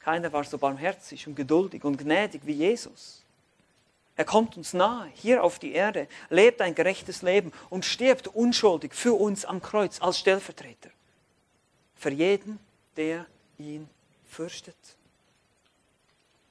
Keiner 0.00 0.32
war 0.32 0.44
so 0.44 0.58
barmherzig 0.58 1.26
und 1.26 1.34
geduldig 1.34 1.84
und 1.84 1.96
gnädig 1.96 2.42
wie 2.44 2.52
Jesus. 2.52 3.22
Er 4.16 4.24
kommt 4.24 4.56
uns 4.56 4.74
nahe, 4.74 5.10
hier 5.14 5.42
auf 5.42 5.58
die 5.58 5.72
Erde, 5.72 6.06
lebt 6.28 6.60
ein 6.60 6.74
gerechtes 6.74 7.22
Leben 7.22 7.52
und 7.70 7.84
stirbt 7.84 8.28
unschuldig 8.28 8.94
für 8.94 9.14
uns 9.14 9.44
am 9.44 9.62
Kreuz 9.62 10.00
als 10.00 10.18
Stellvertreter. 10.18 10.90
Für 11.96 12.10
jeden, 12.10 12.58
der 12.96 13.26
ihn 13.58 13.88
fürchtet. 14.28 14.76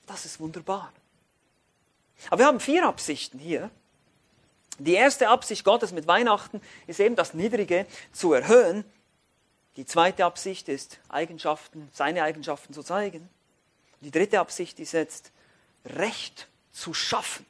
Das 0.05 0.25
ist 0.25 0.39
wunderbar. 0.39 0.91
Aber 2.29 2.39
wir 2.39 2.45
haben 2.47 2.59
vier 2.59 2.87
Absichten 2.87 3.39
hier. 3.39 3.69
Die 4.79 4.93
erste 4.93 5.29
Absicht 5.29 5.63
Gottes 5.63 5.91
mit 5.91 6.07
Weihnachten 6.07 6.61
ist 6.87 6.99
eben 6.99 7.15
das 7.15 7.33
Niedrige 7.33 7.85
zu 8.11 8.33
erhöhen. 8.33 8.83
Die 9.75 9.85
zweite 9.85 10.25
Absicht 10.25 10.69
ist, 10.69 10.99
Eigenschaften, 11.09 11.89
seine 11.93 12.23
Eigenschaften 12.23 12.73
zu 12.73 12.83
zeigen. 12.83 13.29
Die 14.01 14.11
dritte 14.11 14.39
Absicht 14.39 14.79
ist 14.79 14.93
jetzt, 14.93 15.31
Recht 15.85 16.47
zu 16.71 16.93
schaffen. 16.93 17.45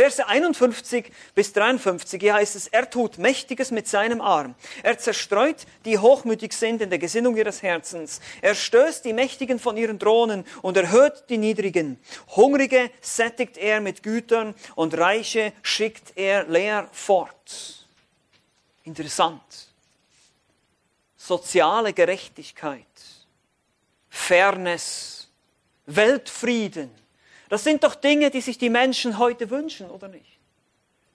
Verse 0.00 0.26
51 0.26 1.12
bis 1.34 1.52
53, 1.52 2.22
hier 2.22 2.32
heißt 2.32 2.56
es, 2.56 2.68
er 2.68 2.88
tut 2.88 3.18
Mächtiges 3.18 3.70
mit 3.70 3.86
seinem 3.86 4.22
Arm. 4.22 4.54
Er 4.82 4.96
zerstreut, 4.96 5.66
die 5.84 5.98
hochmütig 5.98 6.54
sind 6.54 6.80
in 6.80 6.88
der 6.88 6.98
Gesinnung 6.98 7.36
ihres 7.36 7.62
Herzens. 7.62 8.22
Er 8.40 8.54
stößt 8.54 9.04
die 9.04 9.12
Mächtigen 9.12 9.58
von 9.58 9.76
ihren 9.76 9.98
Thronen 9.98 10.46
und 10.62 10.78
erhöht 10.78 11.24
die 11.28 11.36
Niedrigen. 11.36 12.00
Hungrige 12.34 12.90
sättigt 13.02 13.58
er 13.58 13.82
mit 13.82 14.02
Gütern 14.02 14.54
und 14.74 14.96
Reiche 14.96 15.52
schickt 15.62 16.16
er 16.16 16.44
leer 16.44 16.88
fort. 16.92 17.86
Interessant. 18.84 19.68
Soziale 21.18 21.92
Gerechtigkeit, 21.92 22.86
Fairness, 24.08 25.28
Weltfrieden, 25.84 26.90
das 27.50 27.64
sind 27.64 27.82
doch 27.82 27.96
Dinge, 27.96 28.30
die 28.30 28.40
sich 28.40 28.56
die 28.58 28.70
Menschen 28.70 29.18
heute 29.18 29.50
wünschen, 29.50 29.90
oder 29.90 30.08
nicht? 30.08 30.38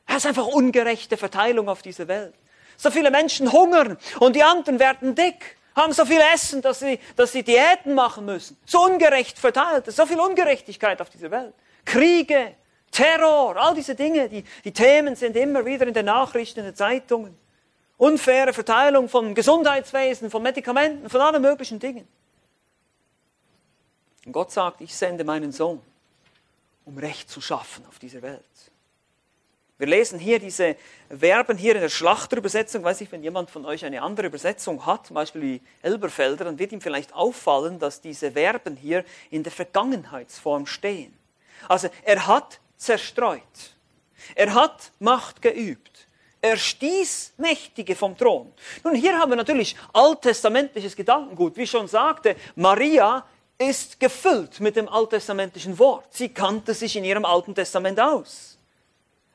Es 0.05 0.17
ist 0.17 0.25
einfach 0.27 0.45
ungerechte 0.45 1.17
Verteilung 1.17 1.69
auf 1.69 1.81
dieser 1.81 2.07
Welt. 2.09 2.35
So 2.77 2.91
viele 2.91 3.09
Menschen 3.09 3.51
hungern 3.51 3.97
und 4.19 4.35
die 4.35 4.43
anderen 4.43 4.77
werden 4.77 5.15
dick, 5.15 5.57
haben 5.75 5.93
so 5.93 6.05
viel 6.05 6.19
Essen, 6.33 6.61
dass 6.61 6.79
sie, 6.79 6.99
dass 7.15 7.31
sie 7.31 7.41
Diäten 7.41 7.95
machen 7.95 8.25
müssen. 8.25 8.57
So 8.65 8.83
ungerecht 8.83 9.39
verteilt, 9.39 9.89
so 9.91 10.05
viel 10.05 10.19
Ungerechtigkeit 10.19 11.01
auf 11.01 11.09
dieser 11.09 11.31
Welt. 11.31 11.53
Kriege, 11.85 12.55
Terror, 12.91 13.55
all 13.55 13.73
diese 13.73 13.95
Dinge, 13.95 14.27
die, 14.27 14.43
die 14.65 14.73
Themen 14.73 15.15
sind 15.15 15.37
immer 15.37 15.65
wieder 15.65 15.87
in 15.87 15.93
den 15.93 16.05
Nachrichten, 16.05 16.59
in 16.59 16.65
den 16.65 16.75
Zeitungen. 16.75 17.37
Unfaire 17.97 18.51
Verteilung 18.51 19.07
von 19.07 19.33
Gesundheitswesen, 19.33 20.29
von 20.29 20.43
Medikamenten, 20.43 21.09
von 21.09 21.21
allen 21.21 21.41
möglichen 21.41 21.79
Dingen. 21.79 22.05
Und 24.25 24.33
Gott 24.33 24.51
sagt, 24.51 24.81
ich 24.81 24.93
sende 24.93 25.23
meinen 25.23 25.53
Sohn 25.53 25.81
um 26.85 26.97
Recht 26.97 27.29
zu 27.29 27.41
schaffen 27.41 27.85
auf 27.87 27.99
dieser 27.99 28.21
Welt. 28.21 28.43
Wir 29.77 29.87
lesen 29.87 30.19
hier 30.19 30.39
diese 30.39 30.77
Verben 31.09 31.57
hier 31.57 31.75
in 31.75 31.81
der 31.81 31.89
Schlachterübersetzung. 31.89 32.83
Weiß 32.83 33.01
ich, 33.01 33.11
wenn 33.11 33.23
jemand 33.23 33.49
von 33.49 33.65
euch 33.65 33.83
eine 33.83 34.01
andere 34.01 34.27
Übersetzung 34.27 34.85
hat, 34.85 35.07
zum 35.07 35.15
Beispiel 35.15 35.41
wie 35.41 35.61
Elberfelder, 35.81 36.45
dann 36.45 36.57
wird 36.57 36.71
ihm 36.71 36.79
vielleicht 36.79 37.13
auffallen, 37.13 37.77
dass 37.77 37.99
diese 37.99 38.31
Verben 38.31 38.77
hier 38.77 39.03
in 39.31 39.43
der 39.43 39.51
Vergangenheitsform 39.51 40.65
stehen. 40.65 41.13
Also 41.67 41.89
er 42.03 42.25
hat 42.25 42.61
zerstreut. 42.77 43.41
Er 44.33 44.53
hat 44.53 44.91
Macht 44.99 45.41
geübt. 45.41 46.07
Er 46.39 46.55
stieß 46.55 47.33
Mächtige 47.37 47.95
vom 47.95 48.17
Thron. 48.17 48.53
Nun, 48.83 48.95
hier 48.95 49.17
haben 49.17 49.31
wir 49.31 49.35
natürlich 49.35 49.75
alttestamentliches 49.91 50.95
Gedankengut. 50.95 51.57
Wie 51.57 51.63
ich 51.63 51.71
schon 51.71 51.87
sagte, 51.87 52.35
Maria 52.55 53.25
ist 53.57 53.99
gefüllt 53.99 54.59
mit 54.59 54.75
dem 54.75 54.89
alttestamentlichen 54.89 55.79
Wort. 55.79 56.05
Sie 56.11 56.29
kannte 56.29 56.73
sich 56.73 56.95
in 56.95 57.05
ihrem 57.05 57.25
Alten 57.25 57.55
Testament 57.55 57.99
aus. 57.99 58.57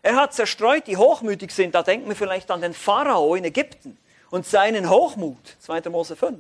Er 0.03 0.17
hat 0.17 0.35
zerstreut, 0.35 0.87
die 0.87 0.97
hochmütig 0.97 1.51
sind. 1.53 1.75
Da 1.75 1.83
denken 1.83 2.09
wir 2.09 2.17
vielleicht 2.17 2.51
an 2.51 2.61
den 2.61 2.75
Pharao 2.75 3.35
in 3.35 3.45
Ägypten 3.45 3.99
und 4.31 4.47
seinen 4.47 4.89
Hochmut. 4.89 5.57
2. 5.61 5.83
Mose 5.91 6.17
5. 6.17 6.39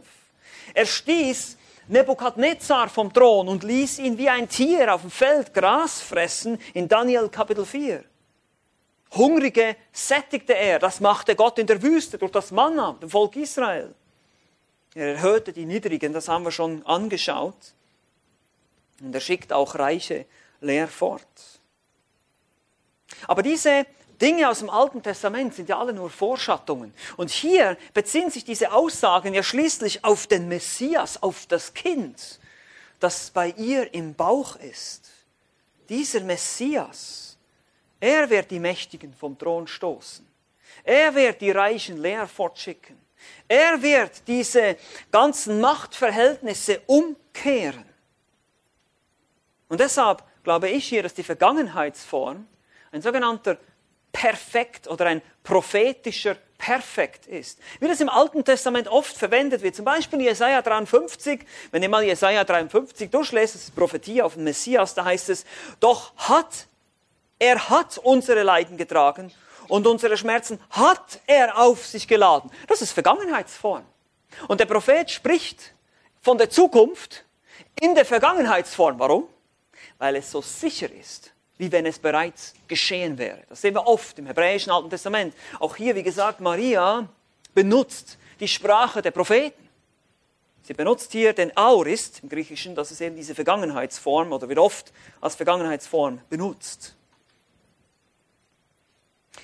Er 0.74 0.86
stieß 0.86 1.56
Nebukadnezar 1.88 2.88
vom 2.88 3.12
Thron 3.12 3.48
und 3.48 3.64
ließ 3.64 3.98
ihn 3.98 4.16
wie 4.16 4.28
ein 4.28 4.48
Tier 4.48 4.94
auf 4.94 5.00
dem 5.00 5.10
Feld 5.10 5.52
Gras 5.52 6.00
fressen 6.00 6.58
in 6.72 6.88
Daniel 6.88 7.28
Kapitel 7.28 7.66
4. 7.66 8.04
Hungrige 9.12 9.74
sättigte 9.92 10.54
er, 10.54 10.78
das 10.78 11.00
machte 11.00 11.34
Gott 11.34 11.58
in 11.58 11.66
der 11.66 11.82
Wüste 11.82 12.16
durch 12.16 12.30
das 12.30 12.52
Manna, 12.52 12.96
dem 13.02 13.10
Volk 13.10 13.34
Israel. 13.34 13.92
Er 14.94 15.14
erhöhte 15.14 15.52
die 15.52 15.66
Niedrigen, 15.66 16.12
das 16.12 16.28
haben 16.28 16.44
wir 16.44 16.50
schon 16.50 16.84
angeschaut. 16.84 17.74
Und 19.00 19.14
er 19.14 19.20
schickt 19.20 19.52
auch 19.52 19.76
Reiche 19.76 20.26
leer 20.60 20.88
fort. 20.88 21.60
Aber 23.26 23.42
diese 23.42 23.86
Dinge 24.20 24.48
aus 24.48 24.58
dem 24.58 24.70
Alten 24.70 25.02
Testament 25.02 25.54
sind 25.54 25.68
ja 25.68 25.78
alle 25.78 25.92
nur 25.92 26.10
Vorschattungen. 26.10 26.92
Und 27.16 27.30
hier 27.30 27.76
beziehen 27.94 28.30
sich 28.30 28.44
diese 28.44 28.72
Aussagen 28.72 29.32
ja 29.32 29.42
schließlich 29.42 30.04
auf 30.04 30.26
den 30.26 30.48
Messias, 30.48 31.22
auf 31.22 31.46
das 31.46 31.72
Kind, 31.72 32.38
das 32.98 33.30
bei 33.30 33.50
ihr 33.56 33.92
im 33.94 34.14
Bauch 34.14 34.56
ist. 34.56 35.10
Dieser 35.88 36.20
Messias, 36.20 37.38
er 37.98 38.28
wird 38.28 38.50
die 38.50 38.60
Mächtigen 38.60 39.14
vom 39.14 39.38
Thron 39.38 39.66
stoßen. 39.66 40.26
Er 40.84 41.14
wird 41.14 41.40
die 41.40 41.50
Reichen 41.50 41.96
leer 41.96 42.28
fortschicken. 42.28 42.96
Er 43.48 43.82
wird 43.82 44.26
diese 44.26 44.76
ganzen 45.10 45.60
Machtverhältnisse 45.60 46.80
umkehren. 46.86 47.84
Und 49.68 49.80
deshalb 49.80 50.22
glaube 50.42 50.68
ich 50.68 50.86
hier, 50.86 51.02
dass 51.02 51.14
die 51.14 51.22
Vergangenheitsform 51.22 52.46
ein 52.92 53.02
sogenannter 53.02 53.58
Perfekt 54.12 54.88
oder 54.88 55.06
ein 55.06 55.22
prophetischer 55.42 56.36
Perfekt 56.58 57.26
ist. 57.26 57.58
Wie 57.78 57.88
das 57.88 58.00
im 58.00 58.08
Alten 58.08 58.44
Testament 58.44 58.88
oft 58.88 59.16
verwendet 59.16 59.62
wird, 59.62 59.74
zum 59.74 59.84
Beispiel 59.84 60.18
in 60.18 60.26
Jesaja 60.26 60.60
53, 60.60 61.46
wenn 61.70 61.82
ihr 61.82 61.88
mal 61.88 62.04
Jesaja 62.04 62.44
53 62.44 63.10
durchlest, 63.10 63.54
das 63.54 63.62
ist 63.62 63.74
Prophetie 63.74 64.20
auf 64.20 64.34
den 64.34 64.44
Messias, 64.44 64.94
da 64.94 65.04
heißt 65.04 65.30
es, 65.30 65.46
doch 65.78 66.12
hat, 66.16 66.66
er 67.38 67.70
hat 67.70 67.96
unsere 67.98 68.42
Leiden 68.42 68.76
getragen 68.76 69.32
und 69.70 69.86
unsere 69.86 70.16
Schmerzen 70.16 70.60
hat 70.70 71.20
er 71.26 71.58
auf 71.58 71.86
sich 71.86 72.06
geladen. 72.06 72.50
Das 72.66 72.82
ist 72.82 72.92
Vergangenheitsform. 72.92 73.84
Und 74.48 74.60
der 74.60 74.66
Prophet 74.66 75.10
spricht 75.10 75.74
von 76.20 76.36
der 76.38 76.50
Zukunft 76.50 77.24
in 77.80 77.94
der 77.94 78.04
Vergangenheitsform. 78.04 78.98
Warum? 78.98 79.28
Weil 79.98 80.16
es 80.16 80.30
so 80.30 80.42
sicher 80.42 80.90
ist 80.92 81.32
wie 81.60 81.70
wenn 81.70 81.84
es 81.84 81.98
bereits 81.98 82.54
geschehen 82.66 83.18
wäre. 83.18 83.42
Das 83.50 83.60
sehen 83.60 83.74
wir 83.74 83.86
oft 83.86 84.18
im 84.18 84.24
hebräischen 84.24 84.72
Alten 84.72 84.88
Testament. 84.88 85.34
Auch 85.58 85.76
hier, 85.76 85.94
wie 85.94 86.02
gesagt, 86.02 86.40
Maria 86.40 87.06
benutzt 87.52 88.16
die 88.40 88.48
Sprache 88.48 89.02
der 89.02 89.10
Propheten. 89.10 89.68
Sie 90.62 90.72
benutzt 90.72 91.12
hier 91.12 91.34
den 91.34 91.54
Aorist 91.54 92.20
im 92.22 92.30
Griechischen, 92.30 92.74
das 92.74 92.90
ist 92.90 93.02
eben 93.02 93.14
diese 93.14 93.34
Vergangenheitsform 93.34 94.32
oder 94.32 94.48
wird 94.48 94.58
oft 94.58 94.90
als 95.20 95.34
Vergangenheitsform 95.34 96.22
benutzt. 96.30 96.96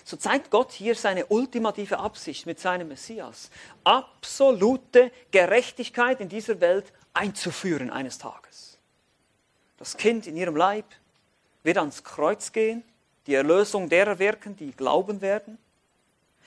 So 0.07 0.16
zeigt 0.16 0.53
Gott 0.53 0.71
hier 0.71 0.95
seine 0.95 1.27
ultimative 1.27 1.99
Absicht 1.99 2.47
mit 2.47 2.61
seinem 2.61 2.87
Messias, 2.87 3.51
absolute 3.83 5.11
Gerechtigkeit 5.33 6.21
in 6.21 6.29
dieser 6.29 6.61
Welt 6.61 6.92
einzuführen 7.12 7.90
eines 7.90 8.16
Tages. 8.16 8.79
Das 9.79 9.97
Kind 9.97 10.29
in 10.29 10.37
ihrem 10.37 10.55
Leib 10.55 10.85
wird 11.64 11.79
ans 11.79 12.05
Kreuz 12.05 12.53
gehen, 12.53 12.85
die 13.27 13.35
Erlösung 13.35 13.88
derer 13.88 14.21
wirken, 14.21 14.55
die 14.55 14.71
glauben 14.71 15.23
werden. 15.23 15.59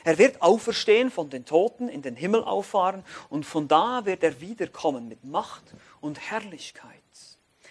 Er 0.05 0.17
wird 0.17 0.41
auferstehen 0.41 1.11
von 1.11 1.29
den 1.29 1.43
Toten, 1.43 1.89
in 1.89 2.01
den 2.01 2.15
Himmel 2.15 2.45
auffahren 2.45 3.03
und 3.29 3.45
von 3.45 3.67
da 3.67 4.05
wird 4.05 4.23
er 4.23 4.39
wiederkommen 4.39 5.09
mit 5.09 5.25
Macht 5.25 5.65
und 5.99 6.17
Herrlichkeit. 6.31 6.93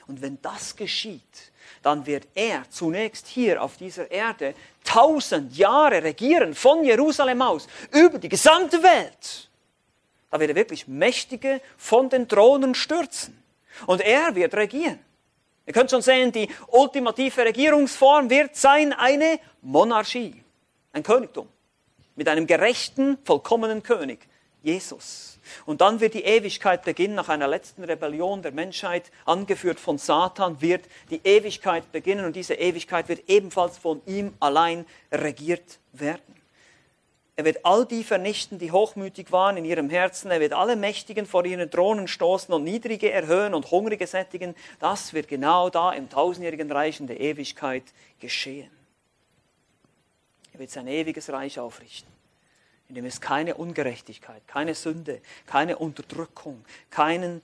Und 0.08 0.22
wenn 0.22 0.40
das 0.42 0.74
geschieht, 0.74 1.52
dann 1.82 2.06
wird 2.06 2.26
er 2.34 2.68
zunächst 2.70 3.28
hier 3.28 3.62
auf 3.62 3.76
dieser 3.76 4.10
Erde 4.10 4.54
tausend 4.82 5.56
Jahre 5.56 6.02
regieren, 6.02 6.54
von 6.54 6.82
Jerusalem 6.82 7.42
aus, 7.42 7.68
über 7.92 8.18
die 8.18 8.28
gesamte 8.28 8.82
Welt. 8.82 9.48
Da 10.30 10.40
wird 10.40 10.50
er 10.50 10.56
wirklich 10.56 10.88
Mächtige 10.88 11.60
von 11.76 12.08
den 12.08 12.26
Thronen 12.26 12.74
stürzen. 12.74 13.42
Und 13.86 14.00
er 14.00 14.34
wird 14.34 14.54
regieren. 14.54 14.98
Ihr 15.66 15.72
könnt 15.72 15.90
schon 15.90 16.02
sehen, 16.02 16.32
die 16.32 16.48
ultimative 16.68 17.44
Regierungsform 17.44 18.30
wird 18.30 18.56
sein 18.56 18.94
eine 18.94 19.38
Monarchie, 19.60 20.42
ein 20.92 21.02
Königtum 21.02 21.48
mit 22.16 22.26
einem 22.28 22.46
gerechten, 22.46 23.18
vollkommenen 23.24 23.82
König, 23.82 24.26
Jesus. 24.62 25.37
Und 25.66 25.80
dann 25.80 26.00
wird 26.00 26.14
die 26.14 26.24
Ewigkeit 26.24 26.84
beginnen, 26.84 27.14
nach 27.14 27.28
einer 27.28 27.48
letzten 27.48 27.84
Rebellion 27.84 28.42
der 28.42 28.52
Menschheit, 28.52 29.10
angeführt 29.24 29.80
von 29.80 29.98
Satan, 29.98 30.60
wird 30.60 30.84
die 31.10 31.20
Ewigkeit 31.24 31.90
beginnen 31.92 32.24
und 32.24 32.36
diese 32.36 32.54
Ewigkeit 32.54 33.08
wird 33.08 33.28
ebenfalls 33.28 33.78
von 33.78 34.00
ihm 34.06 34.34
allein 34.40 34.86
regiert 35.12 35.78
werden. 35.92 36.38
Er 37.38 37.44
wird 37.44 37.64
all 37.64 37.86
die 37.86 38.02
vernichten, 38.02 38.58
die 38.58 38.72
hochmütig 38.72 39.30
waren 39.30 39.56
in 39.56 39.64
ihrem 39.64 39.90
Herzen. 39.90 40.32
Er 40.32 40.40
wird 40.40 40.52
alle 40.52 40.74
Mächtigen 40.74 41.24
vor 41.24 41.44
ihren 41.44 41.70
Thronen 41.70 42.08
stoßen 42.08 42.52
und 42.52 42.64
Niedrige 42.64 43.12
erhöhen 43.12 43.54
und 43.54 43.70
Hungrige 43.70 44.08
sättigen. 44.08 44.56
Das 44.80 45.12
wird 45.12 45.28
genau 45.28 45.70
da 45.70 45.92
im 45.92 46.10
tausendjährigen 46.10 46.72
Reich 46.72 46.98
in 46.98 47.06
der 47.06 47.20
Ewigkeit 47.20 47.84
geschehen. 48.18 48.72
Er 50.52 50.58
wird 50.58 50.72
sein 50.72 50.88
ewiges 50.88 51.30
Reich 51.30 51.60
aufrichten, 51.60 52.12
in 52.88 52.94
dem 52.94 53.04
es 53.04 53.20
keine 53.20 53.54
Ungerechtigkeit, 53.54 54.46
keine 54.46 54.74
Sünde, 54.74 55.20
keine 55.46 55.76
Unterdrückung, 55.76 56.64
keinen, 56.90 57.42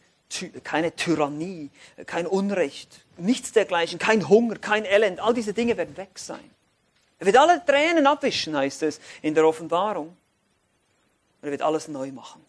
keine 0.63 0.97
Tyrannie, 0.97 1.71
kein 2.07 2.27
Unrecht, 2.27 3.05
nichts 3.19 3.53
dergleichen, 3.53 3.99
kein 3.99 4.29
Hunger, 4.29 4.57
kein 4.57 4.85
Elend, 4.87 5.21
all 5.21 5.35
diese 5.35 5.53
Dinge 5.53 5.77
werden 5.77 5.97
weg 5.99 6.19
sein. 6.19 6.51
Er 7.19 7.27
wird 7.27 7.37
alle 7.37 7.65
Tränen 7.65 8.07
abwischen, 8.07 8.57
heißt 8.57 8.83
es 8.85 9.01
in 9.21 9.35
der 9.35 9.47
Offenbarung. 9.47 10.17
Er 11.43 11.51
wird 11.51 11.63
alles 11.63 11.89
neu 11.89 12.11
machen. 12.11 12.45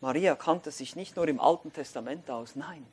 Maria 0.00 0.34
kannte 0.34 0.70
sich 0.70 0.96
nicht 0.96 1.16
nur 1.16 1.28
im 1.28 1.40
Alten 1.40 1.72
Testament 1.72 2.28
aus, 2.28 2.56
nein, 2.56 2.84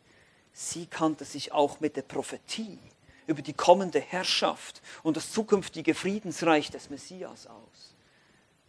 sie 0.53 0.85
kannte 0.85 1.25
sich 1.25 1.51
auch 1.51 1.79
mit 1.79 1.97
der 1.97 2.03
Prophetie 2.03 2.79
über 3.27 3.41
die 3.41 3.53
kommende 3.53 3.99
Herrschaft 3.99 4.81
und 5.03 5.17
das 5.17 5.31
zukünftige 5.31 5.93
Friedensreich 5.93 6.69
des 6.71 6.89
Messias 6.89 7.47
aus. 7.47 7.95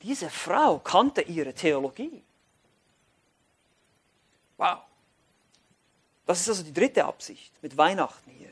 Diese 0.03 0.31
Frau 0.31 0.79
kannte 0.79 1.23
ihre 1.23 1.55
Theologie. 1.55 2.23
Wow. 4.57 4.79
Das 6.27 6.41
ist 6.41 6.49
also 6.49 6.63
die 6.63 6.73
dritte 6.73 7.05
Absicht 7.05 7.53
mit 7.63 7.77
Weihnachten 7.77 8.31
hier. 8.31 8.49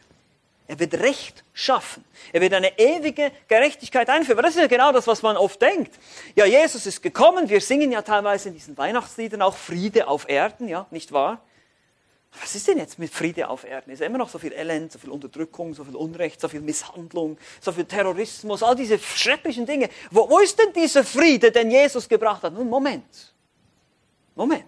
Er 0.70 0.78
wird 0.78 0.94
Recht 0.94 1.42
schaffen. 1.52 2.04
Er 2.32 2.40
wird 2.40 2.54
eine 2.54 2.78
ewige 2.78 3.32
Gerechtigkeit 3.48 4.08
einführen. 4.08 4.38
Aber 4.38 4.46
das 4.46 4.54
ist 4.54 4.60
ja 4.60 4.68
genau 4.68 4.92
das, 4.92 5.08
was 5.08 5.20
man 5.20 5.36
oft 5.36 5.60
denkt. 5.60 5.98
Ja, 6.36 6.44
Jesus 6.44 6.86
ist 6.86 7.02
gekommen. 7.02 7.48
Wir 7.48 7.60
singen 7.60 7.90
ja 7.90 8.02
teilweise 8.02 8.50
in 8.50 8.54
diesen 8.54 8.78
Weihnachtsliedern 8.78 9.42
auch 9.42 9.56
Friede 9.56 10.06
auf 10.06 10.28
Erden, 10.28 10.68
ja, 10.68 10.86
nicht 10.92 11.10
wahr? 11.10 11.40
Was 12.38 12.54
ist 12.54 12.68
denn 12.68 12.78
jetzt 12.78 12.98
mit 12.98 13.12
Friede 13.12 13.48
auf 13.48 13.64
Erden? 13.64 13.90
Ist 13.90 14.00
ja 14.00 14.06
immer 14.06 14.18
noch 14.18 14.28
so 14.28 14.38
viel 14.38 14.52
Elend, 14.52 14.92
so 14.92 14.98
viel 14.98 15.10
Unterdrückung, 15.10 15.74
so 15.74 15.84
viel 15.84 15.96
Unrecht, 15.96 16.40
so 16.40 16.48
viel 16.48 16.60
Misshandlung, 16.60 17.36
so 17.60 17.72
viel 17.72 17.84
Terrorismus, 17.84 18.62
all 18.62 18.76
diese 18.76 18.98
schrecklichen 18.98 19.66
Dinge. 19.66 19.88
Wo, 20.10 20.28
wo 20.30 20.38
ist 20.38 20.58
denn 20.58 20.72
dieser 20.72 21.02
Friede, 21.02 21.50
den 21.50 21.70
Jesus 21.70 22.08
gebracht 22.08 22.42
hat? 22.42 22.52
Nun, 22.52 22.68
Moment. 22.68 23.34
Moment. 24.36 24.64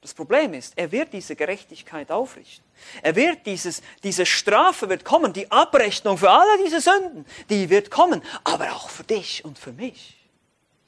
Das 0.00 0.14
Problem 0.14 0.54
ist, 0.54 0.72
er 0.76 0.90
wird 0.90 1.12
diese 1.12 1.36
Gerechtigkeit 1.36 2.10
aufrichten. 2.10 2.64
Er 3.02 3.14
wird 3.14 3.44
dieses, 3.44 3.82
diese 4.02 4.24
Strafe 4.24 4.88
wird 4.88 5.04
kommen, 5.04 5.32
die 5.32 5.50
Abrechnung 5.50 6.16
für 6.16 6.30
alle 6.30 6.64
diese 6.64 6.80
Sünden, 6.80 7.26
die 7.50 7.68
wird 7.68 7.90
kommen, 7.90 8.22
aber 8.42 8.72
auch 8.72 8.88
für 8.88 9.04
dich 9.04 9.44
und 9.44 9.58
für 9.58 9.72
mich, 9.72 10.16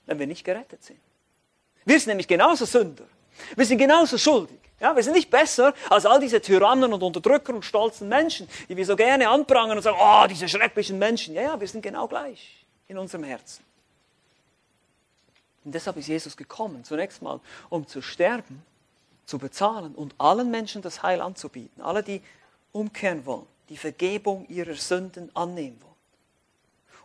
wenn 0.07 0.19
wir 0.19 0.27
nicht 0.27 0.45
gerettet 0.45 0.83
sind. 0.83 0.99
Wir 1.85 1.99
sind 1.99 2.09
nämlich 2.09 2.29
genauso 2.29 2.65
Sünder. 2.65 3.05
Wir 3.55 3.67
sind 3.67 3.79
genauso 3.79 4.17
schuldig. 4.17 4.62
Ja, 4.83 4.97
wir 4.97 5.03
sind 5.05 5.13
nicht 5.13 5.31
besser 5.31 5.75
als 5.89 6.05
all 6.07 6.19
diese 6.19 6.43
Tyrannen 6.43 6.93
und 6.93 7.05
Unterdrücker 7.05 7.55
und 7.55 7.65
stolzen 7.65 8.09
Menschen, 8.09 8.49
die 8.69 8.77
wir 8.77 8.85
so 8.85 8.97
gerne 8.97 9.29
anprangern 9.29 9.77
und 9.77 9.83
sagen, 9.85 9.97
oh, 10.01 10.27
diese 10.29 10.49
schrecklichen 10.49 10.99
Menschen. 10.99 11.35
Ja, 11.35 11.43
ja, 11.43 11.61
wir 11.61 11.69
sind 11.69 11.83
genau 11.83 12.09
gleich 12.09 12.67
in 12.89 12.99
unserem 12.99 13.23
Herzen. 13.23 13.65
Und 15.65 15.73
deshalb 15.73 15.97
ist 15.99 16.09
Jesus 16.09 16.37
gekommen, 16.37 16.83
zunächst 16.83 17.23
mal, 17.23 17.39
um 17.69 17.87
zu 17.87 18.03
sterben, 18.03 18.61
zu 19.25 19.39
bezahlen 19.39 19.95
und 19.95 20.17
allen 20.19 20.51
Menschen 20.51 20.83
das 20.83 21.05
Heil 21.05 21.21
anzubieten. 21.21 21.81
Alle, 21.81 22.03
die 22.03 22.21
umkehren 22.73 23.25
wollen, 23.25 23.47
die 23.69 23.77
Vergebung 23.77 24.47
ihrer 24.49 24.75
Sünden 24.75 25.31
annehmen 25.37 25.81
wollen. 25.81 25.93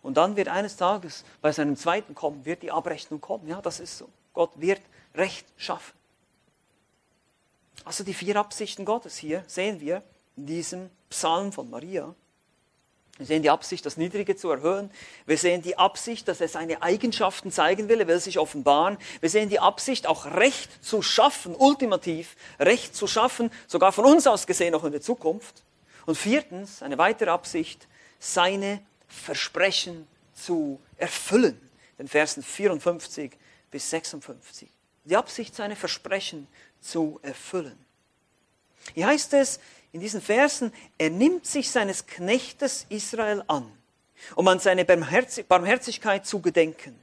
Und 0.01 0.17
dann 0.17 0.35
wird 0.35 0.47
eines 0.47 0.77
Tages 0.77 1.23
bei 1.41 1.51
seinem 1.51 1.75
zweiten 1.75 2.15
Kommen, 2.15 2.43
wird 2.43 2.63
die 2.63 2.71
Abrechnung 2.71 3.21
kommen. 3.21 3.47
Ja, 3.47 3.61
das 3.61 3.79
ist 3.79 3.99
so. 3.99 4.09
Gott 4.33 4.59
wird 4.59 4.81
Recht 5.13 5.45
schaffen. 5.57 5.96
Also 7.85 8.03
die 8.03 8.13
vier 8.13 8.35
Absichten 8.37 8.85
Gottes 8.85 9.17
hier 9.17 9.43
sehen 9.47 9.79
wir 9.79 10.03
in 10.35 10.45
diesem 10.45 10.89
Psalm 11.09 11.51
von 11.51 11.69
Maria. 11.69 12.13
Wir 13.17 13.25
sehen 13.25 13.41
die 13.41 13.49
Absicht, 13.49 13.83
das 13.85 13.97
Niedrige 13.97 14.35
zu 14.35 14.51
erhöhen. 14.51 14.91
Wir 15.25 15.37
sehen 15.37 15.63
die 15.63 15.77
Absicht, 15.77 16.27
dass 16.27 16.39
er 16.39 16.47
seine 16.47 16.83
Eigenschaften 16.83 17.51
zeigen 17.51 17.89
will, 17.89 17.99
er 17.99 18.07
will 18.07 18.19
sich 18.19 18.37
offenbaren. 18.37 18.97
Wir 19.21 19.29
sehen 19.29 19.49
die 19.49 19.59
Absicht, 19.59 20.05
auch 20.05 20.25
Recht 20.25 20.83
zu 20.85 21.01
schaffen, 21.01 21.55
ultimativ 21.55 22.35
Recht 22.59 22.95
zu 22.95 23.07
schaffen, 23.07 23.49
sogar 23.65 23.91
von 23.91 24.05
uns 24.05 24.27
aus 24.27 24.45
gesehen 24.45 24.73
noch 24.73 24.83
in 24.83 24.91
der 24.91 25.01
Zukunft. 25.01 25.63
Und 26.05 26.15
viertens, 26.15 26.83
eine 26.83 26.99
weitere 26.99 27.31
Absicht, 27.31 27.87
seine 28.19 28.81
Versprechen 29.07 30.07
zu 30.35 30.79
erfüllen. 30.97 31.59
Den 31.97 32.07
Versen 32.07 32.43
54 32.43 33.31
bis 33.71 33.89
56. 33.89 34.69
Die 35.05 35.15
Absicht, 35.15 35.55
seine 35.55 35.75
Versprechen 35.75 36.47
zu 36.87 37.19
erfüllen. 37.21 37.77
Hier 38.93 39.07
heißt 39.07 39.33
es 39.33 39.59
in 39.91 39.99
diesen 39.99 40.21
Versen, 40.21 40.71
er 40.97 41.09
nimmt 41.09 41.45
sich 41.45 41.69
seines 41.69 42.05
Knechtes 42.05 42.85
Israel 42.89 43.43
an, 43.47 43.71
um 44.35 44.47
an 44.47 44.59
seine 44.59 44.85
Barmherzigkeit 44.85 46.25
zu 46.25 46.39
gedenken, 46.41 46.97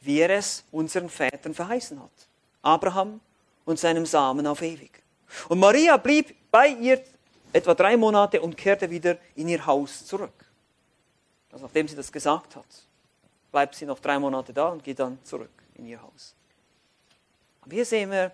wie 0.00 0.20
er 0.20 0.30
es 0.30 0.64
unseren 0.72 1.08
Vätern 1.08 1.54
verheißen 1.54 2.00
hat. 2.00 2.10
Abraham 2.62 3.20
und 3.64 3.78
seinem 3.78 4.06
Samen 4.06 4.46
auf 4.46 4.62
ewig. 4.62 5.02
Und 5.48 5.60
Maria 5.60 5.96
blieb 5.96 6.34
bei 6.50 6.68
ihr 6.68 7.02
etwa 7.52 7.74
drei 7.74 7.96
Monate 7.96 8.40
und 8.40 8.56
kehrte 8.56 8.90
wieder 8.90 9.16
in 9.34 9.48
ihr 9.48 9.64
Haus 9.64 10.04
zurück. 10.06 10.44
Also 11.52 11.64
nachdem 11.64 11.88
sie 11.88 11.96
das 11.96 12.10
gesagt 12.10 12.56
hat, 12.56 12.66
bleibt 13.50 13.74
sie 13.74 13.86
noch 13.86 13.98
drei 13.98 14.18
Monate 14.18 14.52
da 14.52 14.68
und 14.68 14.84
geht 14.84 14.98
dann 14.98 15.18
zurück 15.24 15.50
in 15.74 15.86
ihr 15.86 16.00
Haus. 16.00 16.34
Aber 17.62 17.74
hier 17.74 17.84
sehen 17.84 18.10
wir 18.10 18.32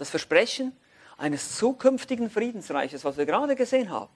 das 0.00 0.08
Versprechen 0.08 0.72
eines 1.18 1.56
zukünftigen 1.56 2.30
Friedensreiches, 2.30 3.04
was 3.04 3.18
wir 3.18 3.26
gerade 3.26 3.54
gesehen 3.54 3.90
haben, 3.90 4.10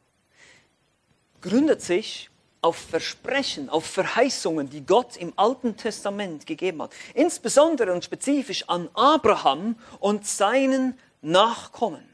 gründet 1.42 1.82
sich 1.82 2.30
auf 2.62 2.76
Versprechen, 2.76 3.68
auf 3.68 3.84
Verheißungen, 3.84 4.70
die 4.70 4.86
Gott 4.86 5.18
im 5.18 5.34
Alten 5.36 5.76
Testament 5.76 6.46
gegeben 6.46 6.80
hat. 6.80 6.92
Insbesondere 7.12 7.92
und 7.92 8.02
spezifisch 8.02 8.66
an 8.66 8.88
Abraham 8.94 9.76
und 10.00 10.26
seinen 10.26 10.98
Nachkommen. 11.20 12.08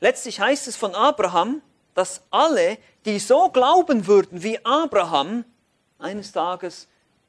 Letztlich 0.00 0.38
heißt 0.38 0.68
es 0.68 0.76
von 0.76 0.94
Abraham, 0.94 1.62
dass 1.94 2.20
alle, 2.30 2.76
die 3.06 3.18
so 3.18 3.48
glauben 3.48 4.06
würden 4.06 4.42
wie 4.42 4.62
Abraham, 4.66 5.46
eines 5.98 6.32
Tages 6.32 6.88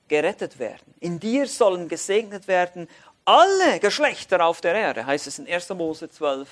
gerettet 0.09 0.59
werden. 0.59 0.93
In 0.99 1.21
dir 1.21 1.47
sollen 1.47 1.87
gesegnet 1.87 2.49
werden 2.49 2.89
alle 3.25 3.79
Geschlechter 3.79 4.45
auf 4.45 4.61
der 4.61 4.75
Erde, 4.75 5.05
heißt 5.05 5.27
es 5.27 5.39
in 5.39 5.47
1. 5.47 5.69
Mose 5.69 6.09
12, 6.09 6.47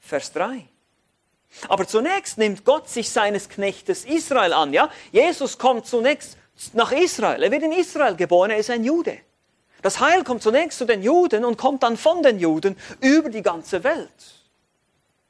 Vers 0.00 0.32
3. 0.32 0.66
Aber 1.68 1.86
zunächst 1.86 2.38
nimmt 2.38 2.64
Gott 2.64 2.88
sich 2.88 3.10
seines 3.10 3.48
Knechtes 3.48 4.04
Israel 4.04 4.52
an. 4.52 4.72
Ja? 4.72 4.90
Jesus 5.12 5.56
kommt 5.56 5.86
zunächst 5.86 6.36
nach 6.72 6.92
Israel. 6.92 7.42
Er 7.42 7.50
wird 7.50 7.62
in 7.62 7.72
Israel 7.72 8.16
geboren, 8.16 8.50
er 8.50 8.58
ist 8.58 8.70
ein 8.70 8.84
Jude. 8.84 9.18
Das 9.82 10.00
Heil 10.00 10.24
kommt 10.24 10.42
zunächst 10.42 10.78
zu 10.78 10.86
den 10.86 11.02
Juden 11.02 11.44
und 11.44 11.58
kommt 11.58 11.82
dann 11.82 11.96
von 11.96 12.22
den 12.22 12.38
Juden 12.38 12.76
über 13.00 13.28
die 13.28 13.42
ganze 13.42 13.84
Welt. 13.84 14.08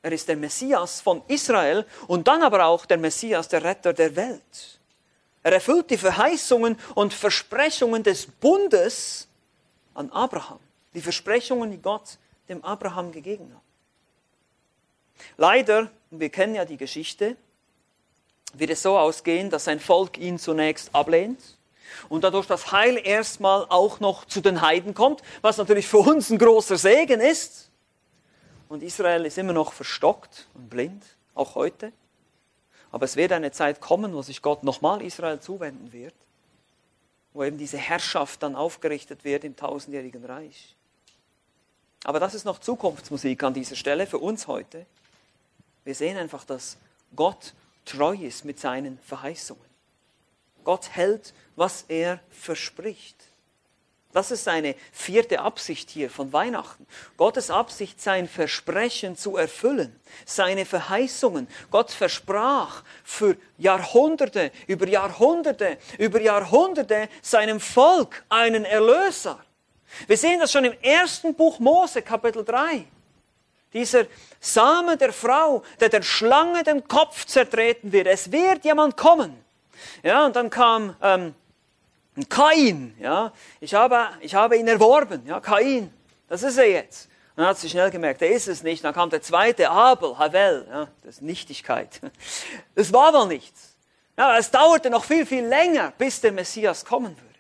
Er 0.01 0.13
ist 0.13 0.29
der 0.29 0.37
Messias 0.37 1.01
von 1.01 1.23
Israel 1.29 1.85
und 2.07 2.29
dann 2.29 2.43
aber 2.43 2.65
auch 2.67 2.87
der 2.87 2.99
Messias, 2.99 3.49
der 3.49 3.65
Retter 3.65 3.93
der 3.93 4.15
Welt. 4.15 4.79
Er 5.43 5.53
erfüllt 5.53 5.91
die 5.91 5.97
Verheißungen 5.97 6.79
und 6.95 7.13
Versprechungen 7.13 8.03
des 8.03 8.27
Bundes 8.27 9.27
an 9.95 10.11
Abraham. 10.11 10.61
Die 10.95 11.01
Versprechungen, 11.01 11.71
die 11.71 11.79
Gott 11.79 12.19
dem 12.49 12.63
Abraham 12.65 13.13
gegeben 13.13 13.53
hat. 13.55 13.63
Leider, 15.37 15.91
wir 16.11 16.29
kennen 16.29 16.55
ja 16.55 16.65
die 16.65 16.77
Geschichte, 16.77 17.37
wird 18.53 18.71
es 18.71 18.83
so 18.83 18.99
ausgehen, 18.99 19.51
dass 19.51 19.65
sein 19.65 19.81
Volk 19.81 20.19
ihn 20.19 20.39
zunächst 20.39 20.95
ablehnt 20.95 21.41
und 22.09 22.25
dadurch 22.25 22.47
das 22.47 22.73
Heil 22.73 23.01
erstmal 23.03 23.67
auch 23.69 24.01
noch 24.01 24.25
zu 24.25 24.41
den 24.41 24.61
Heiden 24.61 24.95
kommt, 24.95 25.23
was 25.43 25.59
natürlich 25.59 25.87
für 25.87 25.99
uns 25.99 26.31
ein 26.31 26.39
großer 26.39 26.77
Segen 26.77 27.21
ist. 27.21 27.71
Und 28.69 28.83
Israel 28.83 29.27
ist 29.27 29.39
immer 29.39 29.53
noch 29.53 29.73
verstockt 29.73 30.49
und 30.55 30.69
blind, 30.71 31.05
auch 31.35 31.55
heute. 31.55 31.93
Aber 32.91 33.05
es 33.05 33.17
wird 33.17 33.33
eine 33.33 33.51
Zeit 33.51 33.81
kommen, 33.81 34.15
wo 34.15 34.23
sich 34.23 34.41
Gott 34.41 34.63
nochmal 34.63 35.03
Israel 35.03 35.41
zuwenden 35.41 35.93
wird, 35.93 36.15
wo 37.33 37.43
eben 37.43 37.59
diese 37.59 37.77
Herrschaft 37.77 38.43
dann 38.43 38.55
aufgerichtet 38.55 39.25
wird 39.25 39.45
im 39.45 39.57
tausendjährigen 39.57 40.25
Reich. 40.25 40.77
Aber 42.05 42.21
das 42.21 42.35
ist 42.35 42.45
noch 42.45 42.61
Zukunftsmusik 42.61 43.43
an 43.43 43.55
dieser 43.55 43.77
Stelle 43.77 44.07
für 44.07 44.19
uns 44.19 44.47
heute. 44.47 44.87
Wir 45.85 45.95
sehen 45.95 46.17
einfach, 46.17 46.45
dass 46.45 46.77
Gott 47.17 47.55
treu 47.85 48.15
ist 48.15 48.45
mit 48.45 48.61
seinen 48.61 48.99
Verheißungen. 49.01 49.65
Gott 50.65 50.91
hält, 50.91 51.35
was 51.57 51.85
er 51.89 52.21
verspricht. 52.31 53.17
Das 54.13 54.31
ist 54.31 54.45
seine 54.45 54.77
vierte 54.93 55.41
Absicht 55.41 55.91
hier 55.91 56.09
von 56.09 56.33
Weihnachten. 56.33 56.87
Gottes 57.17 57.51
Absicht, 57.51 58.01
sein 58.01 58.29
Versprechen 58.29 59.17
zu 59.17 59.37
erfüllen, 59.37 59.99
seine 60.25 60.65
Verheißungen. 60.67 61.49
Gott 61.73 61.91
versprach 61.91 62.85
für 63.03 63.37
Jahrhunderte, 63.59 64.53
über 64.69 64.87
Jahrhunderte, 64.87 65.79
über 65.99 66.21
Jahrhunderte 66.21 67.09
seinem 67.23 67.59
Volk 67.59 68.25
einen 68.29 68.65
Erlöser. 68.65 69.44
Wir 70.07 70.17
sehen 70.17 70.41
das 70.41 70.53
schon 70.53 70.65
im 70.65 70.75
ersten 70.83 71.35
Buch 71.35 71.59
Mose, 71.59 72.03
Kapitel 72.03 72.45
3. 72.45 72.85
Dieser 73.73 74.07
Same 74.41 74.97
der 74.97 75.13
Frau, 75.13 75.63
der 75.81 75.89
der 75.89 76.03
Schlange 76.03 76.63
den 76.63 76.87
Kopf 76.87 77.27
zertreten 77.27 77.91
wird. 77.93 78.07
Es 78.07 78.31
wird 78.31 78.65
jemand 78.65 78.97
kommen. 78.97 79.45
Ja, 80.03 80.27
und 80.27 80.37
dann 80.37 80.49
kam 80.49 80.95
ähm, 81.03 81.35
Kain. 82.29 82.95
Ja, 83.01 83.33
ich 83.61 83.75
habe, 83.75 84.09
ich 84.21 84.35
habe 84.35 84.57
ihn 84.57 84.69
erworben. 84.69 85.25
Ja, 85.27 85.41
Kain, 85.41 85.93
das 86.29 86.43
ist 86.43 86.57
er 86.57 86.71
jetzt. 86.71 87.09
Dann 87.37 87.47
hat 87.47 87.59
sie 87.59 87.69
schnell 87.69 87.91
gemerkt, 87.91 88.23
er 88.23 88.31
ist 88.31 88.47
es 88.47 88.63
nicht. 88.63 88.85
Dann 88.85 88.95
kam 88.95 89.11
der 89.11 89.23
zweite, 89.23 89.69
Abel, 89.69 90.17
Havel. 90.17 90.67
Ja, 90.71 90.89
das 91.03 91.17
ist 91.17 91.23
Nichtigkeit. 91.23 92.01
Das 92.77 92.93
war 92.93 93.13
wohl 93.13 93.27
nichts. 93.27 93.75
Ja, 94.17 94.39
es 94.39 94.51
dauerte 94.51 94.91
noch 94.91 95.05
viel, 95.05 95.27
viel 95.27 95.45
länger, 95.45 95.93
bis 95.99 96.21
der 96.21 96.31
Messias 96.31 96.85
kommen 96.85 97.17
würde. 97.17 97.34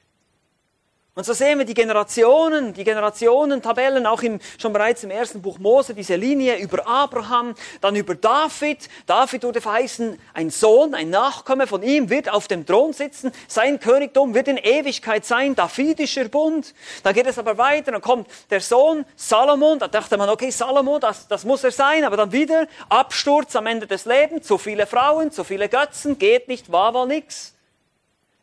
Und 1.17 1.25
so 1.25 1.33
sehen 1.33 1.59
wir 1.59 1.65
die 1.65 1.75
Generationen, 1.75 2.75
die 2.75 2.83
Generationentabellen, 2.83 4.05
auch 4.05 4.21
im, 4.23 4.41
schon 4.59 4.73
bereits 4.73 5.05
im 5.05 5.13
ersten 5.13 5.41
Buch 5.41 5.61
Mose, 5.61 5.95
diese 5.95 6.17
Linie 6.17 6.59
über 6.59 6.89
Abraham, 6.89 7.55
dann 7.81 7.95
über 7.95 8.17
David. 8.17 8.89
David 9.07 9.45
wurde 9.45 9.61
verheißen, 9.61 10.19
ein 10.33 10.51
Sohn, 10.51 10.93
ein 10.93 11.11
Nachkomme 11.11 11.69
von 11.69 11.85
ihm 11.85 12.11
wird 12.11 12.29
auf 12.29 12.49
dem 12.49 12.67
Thron 12.67 12.93
sitzen. 12.93 13.31
Sein 13.47 13.79
Königtum 13.79 14.35
wird 14.35 14.49
in 14.49 14.57
Ewigkeit 14.57 15.25
sein, 15.25 15.55
Davidischer 15.55 16.25
Bund. 16.25 16.75
Da 17.05 17.13
geht 17.13 17.29
es 17.29 17.39
aber 17.39 17.59
weiter, 17.59 17.93
dann 17.93 18.03
kommt 18.03 18.27
der 18.51 18.61
Sohn 18.61 19.05
Salomon, 19.15 19.79
da 19.79 19.87
dachte 19.87 20.17
man, 20.17 20.29
okay, 20.29 20.51
Salomon, 20.51 21.01
das, 21.01 21.29
das 21.29 21.45
muss 21.45 21.63
er 21.63 21.71
sein, 21.71 22.03
aber 22.03 22.17
dann 22.17 22.33
wieder 22.33 22.67
Absturz 22.89 23.55
am 23.55 23.69
Ende 23.69 23.87
des 23.87 24.05
Lebens, 24.05 24.49
zu 24.49 24.59
viele 24.59 24.85
Frauen, 24.85 25.31
zu 25.31 25.45
viele 25.45 25.69
Götzen, 25.69 26.19
geht 26.19 26.49
nicht, 26.49 26.73
war 26.73 26.93
wohl 26.93 27.07
nix 27.07 27.54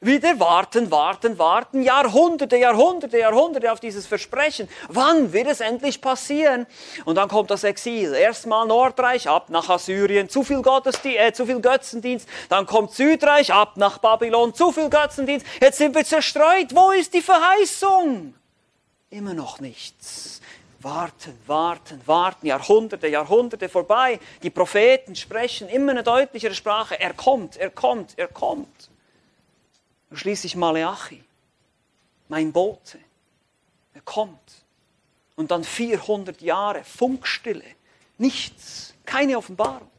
wieder 0.04 0.40
warten, 0.40 0.90
warten, 0.90 1.38
warten, 1.38 1.84
Jahrhunderte, 1.84 2.58
Jahrhunderte, 2.58 3.20
Jahrhunderte 3.20 3.72
auf 3.72 3.80
dieses 3.80 4.08
Versprechen. 4.08 4.68
Wann 4.90 5.32
wird 5.32 5.46
es 5.46 5.60
endlich 5.60 6.02
passieren? 6.02 6.66
Und 7.06 7.16
dann 7.16 7.30
kommt 7.30 7.52
das 7.52 7.64
Exil. 7.64 8.14
Erstmal 8.14 8.66
Nordreich, 8.66 9.30
ab 9.30 9.52
nach 9.52 9.70
Assyrien, 9.70 10.28
zu 10.28 10.44
viel, 10.44 10.64
Gottesdienst, 10.64 11.20
äh, 11.20 11.34
zu 11.34 11.46
viel 11.46 11.62
Götzendienst. 11.62 12.28
Dann 12.50 12.66
kommt 12.66 12.94
Südreich, 12.94 13.54
ab 13.54 13.78
nach 13.78 14.00
Babylon, 14.00 14.56
zu 14.56 14.72
viel 14.72 14.90
Götzendienst. 14.90 15.46
Jetzt 15.62 15.78
sind 15.78 15.94
wir 15.94 16.04
zerstreut. 16.04 16.74
Wo 16.74 16.90
ist 16.90 17.14
die 17.14 17.22
Verheißung? 17.22 18.34
Immer 19.12 19.36
noch 19.36 19.60
nichts. 19.60 20.42
Warten, 20.80 21.38
warten, 21.46 22.02
warten, 22.08 22.48
Jahrhunderte, 22.48 23.08
Jahrhunderte 23.08 23.70
vorbei. 23.70 24.20
Die 24.42 24.50
Propheten 24.50 25.16
sprechen 25.16 25.70
immer 25.70 25.92
eine 25.92 26.02
deutlichere 26.02 26.56
Sprache. 26.56 27.00
Er 27.00 27.14
kommt, 27.14 27.56
er 27.56 27.70
kommt, 27.70 28.18
er 28.18 28.28
kommt. 28.28 28.90
Und 30.12 30.18
schließlich 30.18 30.56
Maleachi, 30.56 31.24
mein 32.28 32.52
Bote. 32.52 33.00
Er 33.94 34.02
kommt. 34.02 34.66
Und 35.36 35.50
dann 35.50 35.64
400 35.64 36.42
Jahre 36.42 36.84
Funkstille. 36.84 37.64
Nichts. 38.18 38.94
Keine 39.06 39.38
Offenbarung. 39.38 39.90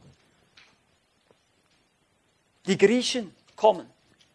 Die 2.65 2.77
Griechen 2.77 3.35
kommen. 3.55 3.89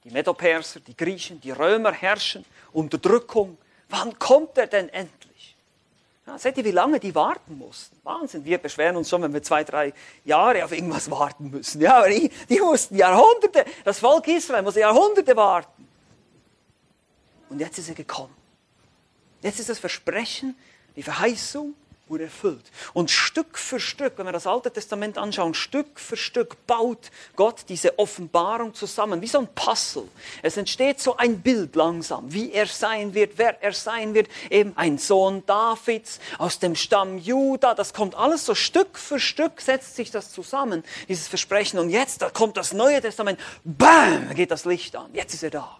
Die 0.04 0.10
Medoperser, 0.10 0.80
die 0.80 0.96
Griechen, 0.96 1.40
die 1.40 1.52
Römer 1.52 1.92
herrschen. 1.92 2.44
Unterdrückung. 2.72 3.56
Wann 3.88 4.18
kommt 4.18 4.58
er 4.58 4.66
denn 4.66 4.88
endlich? 4.90 5.17
Ja, 6.28 6.38
seht 6.38 6.58
ihr, 6.58 6.64
wie 6.66 6.72
lange 6.72 7.00
die 7.00 7.14
warten 7.14 7.56
mussten? 7.56 7.96
Wahnsinn. 8.02 8.44
Wir 8.44 8.58
beschweren 8.58 8.98
uns 8.98 9.08
schon, 9.08 9.22
wenn 9.22 9.32
wir 9.32 9.42
zwei, 9.42 9.64
drei 9.64 9.94
Jahre 10.26 10.62
auf 10.62 10.72
irgendwas 10.72 11.10
warten 11.10 11.48
müssen. 11.48 11.80
Ja, 11.80 11.96
aber 11.96 12.10
die, 12.10 12.30
die 12.50 12.60
mussten 12.60 12.96
Jahrhunderte, 12.96 13.64
das 13.82 14.00
Volk 14.00 14.28
Israel 14.28 14.62
musste 14.62 14.80
Jahrhunderte 14.80 15.34
warten. 15.34 15.88
Und 17.48 17.60
jetzt 17.60 17.78
ist 17.78 17.88
er 17.88 17.94
gekommen. 17.94 18.34
Jetzt 19.40 19.58
ist 19.58 19.70
das 19.70 19.78
Versprechen, 19.78 20.54
die 20.96 21.02
Verheißung 21.02 21.72
wurde 22.10 22.24
erfüllt. 22.24 22.64
Und 22.92 23.10
Stück 23.10 23.58
für 23.58 23.80
Stück, 23.80 24.14
wenn 24.16 24.26
wir 24.26 24.32
das 24.32 24.46
Alte 24.46 24.70
Testament 24.70 25.18
anschauen, 25.18 25.54
Stück 25.54 25.98
für 25.98 26.16
Stück 26.16 26.66
baut 26.66 27.10
Gott 27.36 27.64
diese 27.68 27.98
Offenbarung 27.98 28.74
zusammen, 28.74 29.20
wie 29.22 29.26
so 29.26 29.38
ein 29.38 29.48
Puzzle. 29.54 30.08
Es 30.42 30.56
entsteht 30.56 31.00
so 31.00 31.16
ein 31.16 31.40
Bild 31.40 31.76
langsam, 31.76 32.32
wie 32.32 32.52
er 32.52 32.66
sein 32.66 33.14
wird, 33.14 33.32
wer 33.36 33.62
er 33.62 33.72
sein 33.72 34.14
wird. 34.14 34.28
Eben 34.50 34.72
ein 34.76 34.98
Sohn 34.98 35.44
Davids 35.46 36.20
aus 36.38 36.58
dem 36.58 36.74
Stamm 36.74 37.18
Juda. 37.18 37.74
Das 37.74 37.92
kommt 37.92 38.14
alles 38.14 38.46
so 38.46 38.54
Stück 38.54 38.98
für 38.98 39.20
Stück, 39.20 39.60
setzt 39.60 39.96
sich 39.96 40.10
das 40.10 40.32
zusammen, 40.32 40.84
dieses 41.08 41.28
Versprechen. 41.28 41.78
Und 41.78 41.90
jetzt 41.90 42.22
da 42.22 42.30
kommt 42.30 42.56
das 42.56 42.72
Neue 42.72 43.00
Testament. 43.00 43.38
Bam, 43.64 44.34
geht 44.34 44.50
das 44.50 44.64
Licht 44.64 44.96
an. 44.96 45.10
Jetzt 45.12 45.34
ist 45.34 45.42
er 45.42 45.50
da. 45.50 45.78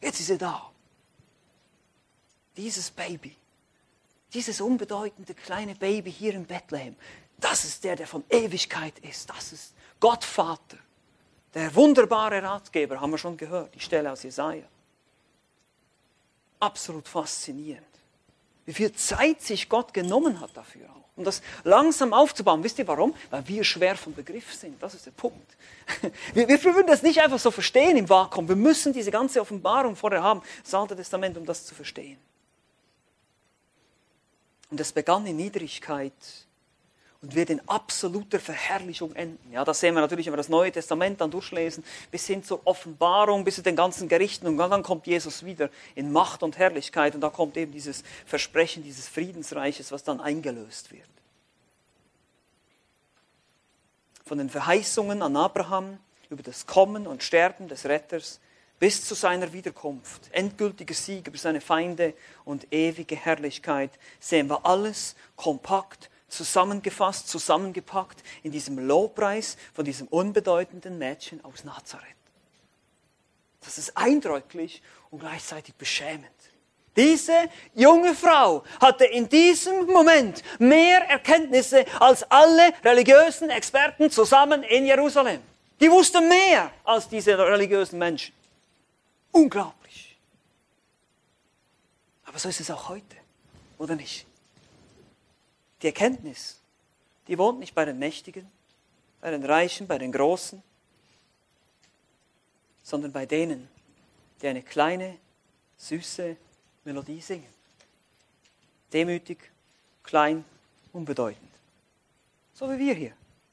Jetzt 0.00 0.20
ist 0.20 0.30
er 0.30 0.38
da. 0.38 0.70
Dieses 2.56 2.90
Baby 2.90 3.36
dieses 4.32 4.60
unbedeutende 4.60 5.34
kleine 5.34 5.74
Baby 5.74 6.12
hier 6.12 6.34
in 6.34 6.46
Bethlehem, 6.46 6.96
das 7.38 7.64
ist 7.64 7.84
der, 7.84 7.96
der 7.96 8.06
von 8.06 8.24
Ewigkeit 8.28 8.98
ist. 9.00 9.30
Das 9.30 9.52
ist 9.52 9.74
Gott 9.98 10.24
Vater. 10.24 10.78
Der 11.54 11.74
wunderbare 11.74 12.42
Ratgeber, 12.42 13.00
haben 13.00 13.10
wir 13.10 13.18
schon 13.18 13.36
gehört, 13.36 13.74
die 13.74 13.80
Stelle 13.80 14.12
aus 14.12 14.22
Jesaja. 14.22 14.64
Absolut 16.60 17.08
faszinierend. 17.08 17.86
Wie 18.66 18.74
viel 18.74 18.92
Zeit 18.92 19.42
sich 19.42 19.68
Gott 19.68 19.92
genommen 19.92 20.38
hat 20.40 20.56
dafür 20.56 20.88
auch. 20.90 21.08
Um 21.16 21.24
das 21.24 21.42
langsam 21.64 22.12
aufzubauen. 22.12 22.62
Wisst 22.62 22.78
ihr 22.78 22.86
warum? 22.86 23.14
Weil 23.30 23.46
wir 23.48 23.64
schwer 23.64 23.96
vom 23.96 24.14
Begriff 24.14 24.54
sind. 24.54 24.80
Das 24.80 24.94
ist 24.94 25.06
der 25.06 25.10
Punkt. 25.10 25.56
Wir, 26.34 26.46
wir 26.46 26.62
würden 26.62 26.86
das 26.86 27.02
nicht 27.02 27.20
einfach 27.20 27.40
so 27.40 27.50
verstehen 27.50 27.96
im 27.96 28.08
Vakuum. 28.08 28.48
Wir 28.48 28.54
müssen 28.54 28.92
diese 28.92 29.10
ganze 29.10 29.40
Offenbarung 29.40 29.96
vorher 29.96 30.22
haben, 30.22 30.40
das 30.62 30.72
Alte 30.72 30.94
Testament, 30.94 31.36
um 31.36 31.44
das 31.44 31.66
zu 31.66 31.74
verstehen. 31.74 32.16
Und 34.70 34.80
es 34.80 34.92
begann 34.92 35.26
in 35.26 35.36
Niedrigkeit 35.36 36.12
und 37.22 37.34
wird 37.34 37.50
in 37.50 37.60
absoluter 37.68 38.40
Verherrlichung 38.40 39.14
enden. 39.14 39.52
Ja, 39.52 39.64
das 39.64 39.80
sehen 39.80 39.94
wir 39.94 40.00
natürlich, 40.00 40.26
wenn 40.26 40.32
wir 40.32 40.38
das 40.38 40.48
Neue 40.48 40.72
Testament 40.72 41.20
dann 41.20 41.30
durchlesen, 41.30 41.84
bis 42.10 42.26
hin 42.26 42.42
zur 42.42 42.66
Offenbarung, 42.66 43.44
bis 43.44 43.56
zu 43.56 43.62
den 43.62 43.76
ganzen 43.76 44.08
Gerichten. 44.08 44.46
Und 44.46 44.56
dann 44.56 44.82
kommt 44.82 45.06
Jesus 45.06 45.44
wieder 45.44 45.68
in 45.94 46.12
Macht 46.12 46.42
und 46.42 46.56
Herrlichkeit. 46.56 47.14
Und 47.14 47.20
da 47.20 47.28
kommt 47.28 47.56
eben 47.56 47.72
dieses 47.72 48.04
Versprechen 48.24 48.82
dieses 48.82 49.08
Friedensreiches, 49.08 49.92
was 49.92 50.02
dann 50.02 50.20
eingelöst 50.20 50.92
wird. 50.92 51.08
Von 54.24 54.38
den 54.38 54.48
Verheißungen 54.48 55.20
an 55.22 55.36
Abraham 55.36 55.98
über 56.30 56.42
das 56.42 56.66
Kommen 56.66 57.06
und 57.06 57.22
Sterben 57.22 57.68
des 57.68 57.84
Retters 57.84 58.40
bis 58.80 59.04
zu 59.04 59.14
seiner 59.14 59.52
Wiederkunft, 59.52 60.22
endgültiger 60.32 60.94
Sieg 60.94 61.28
über 61.28 61.38
seine 61.38 61.60
Feinde 61.60 62.14
und 62.44 62.72
ewige 62.72 63.14
Herrlichkeit, 63.14 63.90
sehen 64.18 64.48
wir 64.48 64.66
alles 64.66 65.14
kompakt 65.36 66.10
zusammengefasst, 66.28 67.28
zusammengepackt 67.28 68.22
in 68.42 68.50
diesem 68.50 68.78
Lobpreis 68.78 69.56
von 69.74 69.84
diesem 69.84 70.08
unbedeutenden 70.08 70.98
Mädchen 70.98 71.44
aus 71.44 71.62
Nazareth. 71.64 72.06
Das 73.62 73.76
ist 73.76 73.96
eindrücklich 73.96 74.82
und 75.10 75.20
gleichzeitig 75.20 75.74
beschämend. 75.74 76.30
Diese 76.96 77.50
junge 77.74 78.14
Frau 78.14 78.64
hatte 78.80 79.04
in 79.04 79.28
diesem 79.28 79.86
Moment 79.86 80.42
mehr 80.58 81.02
Erkenntnisse 81.08 81.84
als 81.98 82.22
alle 82.30 82.72
religiösen 82.82 83.50
Experten 83.50 84.10
zusammen 84.10 84.62
in 84.62 84.86
Jerusalem. 84.86 85.42
Die 85.80 85.90
wusste 85.90 86.20
mehr 86.22 86.70
als 86.84 87.08
diese 87.08 87.36
religiösen 87.38 87.98
Menschen. 87.98 88.39
Unglaublich. 89.32 90.16
Aber 92.24 92.38
so 92.38 92.48
ist 92.48 92.60
es 92.60 92.70
auch 92.70 92.88
heute, 92.88 93.16
oder 93.78 93.96
nicht? 93.96 94.26
Die 95.82 95.86
Erkenntnis, 95.86 96.60
die 97.26 97.38
wohnt 97.38 97.58
nicht 97.58 97.74
bei 97.74 97.84
den 97.84 97.98
Mächtigen, 97.98 98.50
bei 99.20 99.30
den 99.30 99.44
Reichen, 99.44 99.86
bei 99.86 99.98
den 99.98 100.12
Großen, 100.12 100.62
sondern 102.82 103.12
bei 103.12 103.26
denen, 103.26 103.68
die 104.40 104.48
eine 104.48 104.62
kleine, 104.62 105.16
süße 105.76 106.36
Melodie 106.84 107.20
singen. 107.20 107.52
Demütig, 108.92 109.38
klein, 110.02 110.44
unbedeutend. 110.92 111.50
So 112.54 112.70
wie 112.70 112.78
wir 112.78 112.94
hier. 112.94 113.12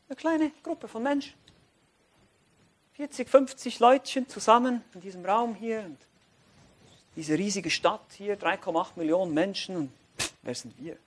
Eine 0.09 0.15
kleine 0.15 0.51
Gruppe 0.63 0.87
von 0.87 1.03
Menschen. 1.03 1.33
40, 2.97 3.29
50 3.29 3.79
Leutchen 3.79 4.27
zusammen 4.27 4.83
in 4.95 5.01
diesem 5.01 5.23
Raum 5.23 5.53
hier. 5.53 5.81
Und 5.81 5.99
diese 7.15 7.37
riesige 7.37 7.69
Stadt 7.69 8.01
hier, 8.17 8.39
3,8 8.39 8.93
Millionen 8.95 9.35
Menschen. 9.35 9.75
Und 9.75 9.91
wer 10.41 10.55
sind 10.55 10.73
wir? 10.79 10.97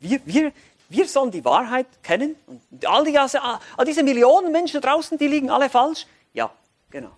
Wir, 0.00 0.20
wir, 0.26 0.52
wir 0.90 1.08
sollen 1.08 1.30
die 1.30 1.42
Wahrheit 1.46 1.86
kennen. 2.02 2.36
Und 2.46 2.84
all, 2.84 3.04
die, 3.04 3.16
all 3.16 3.84
diese 3.86 4.02
Millionen 4.02 4.52
Menschen 4.52 4.82
draußen, 4.82 5.16
die 5.16 5.28
liegen 5.28 5.48
alle 5.48 5.70
falsch. 5.70 6.06
Ja, 6.34 6.52
genau. 6.90 7.16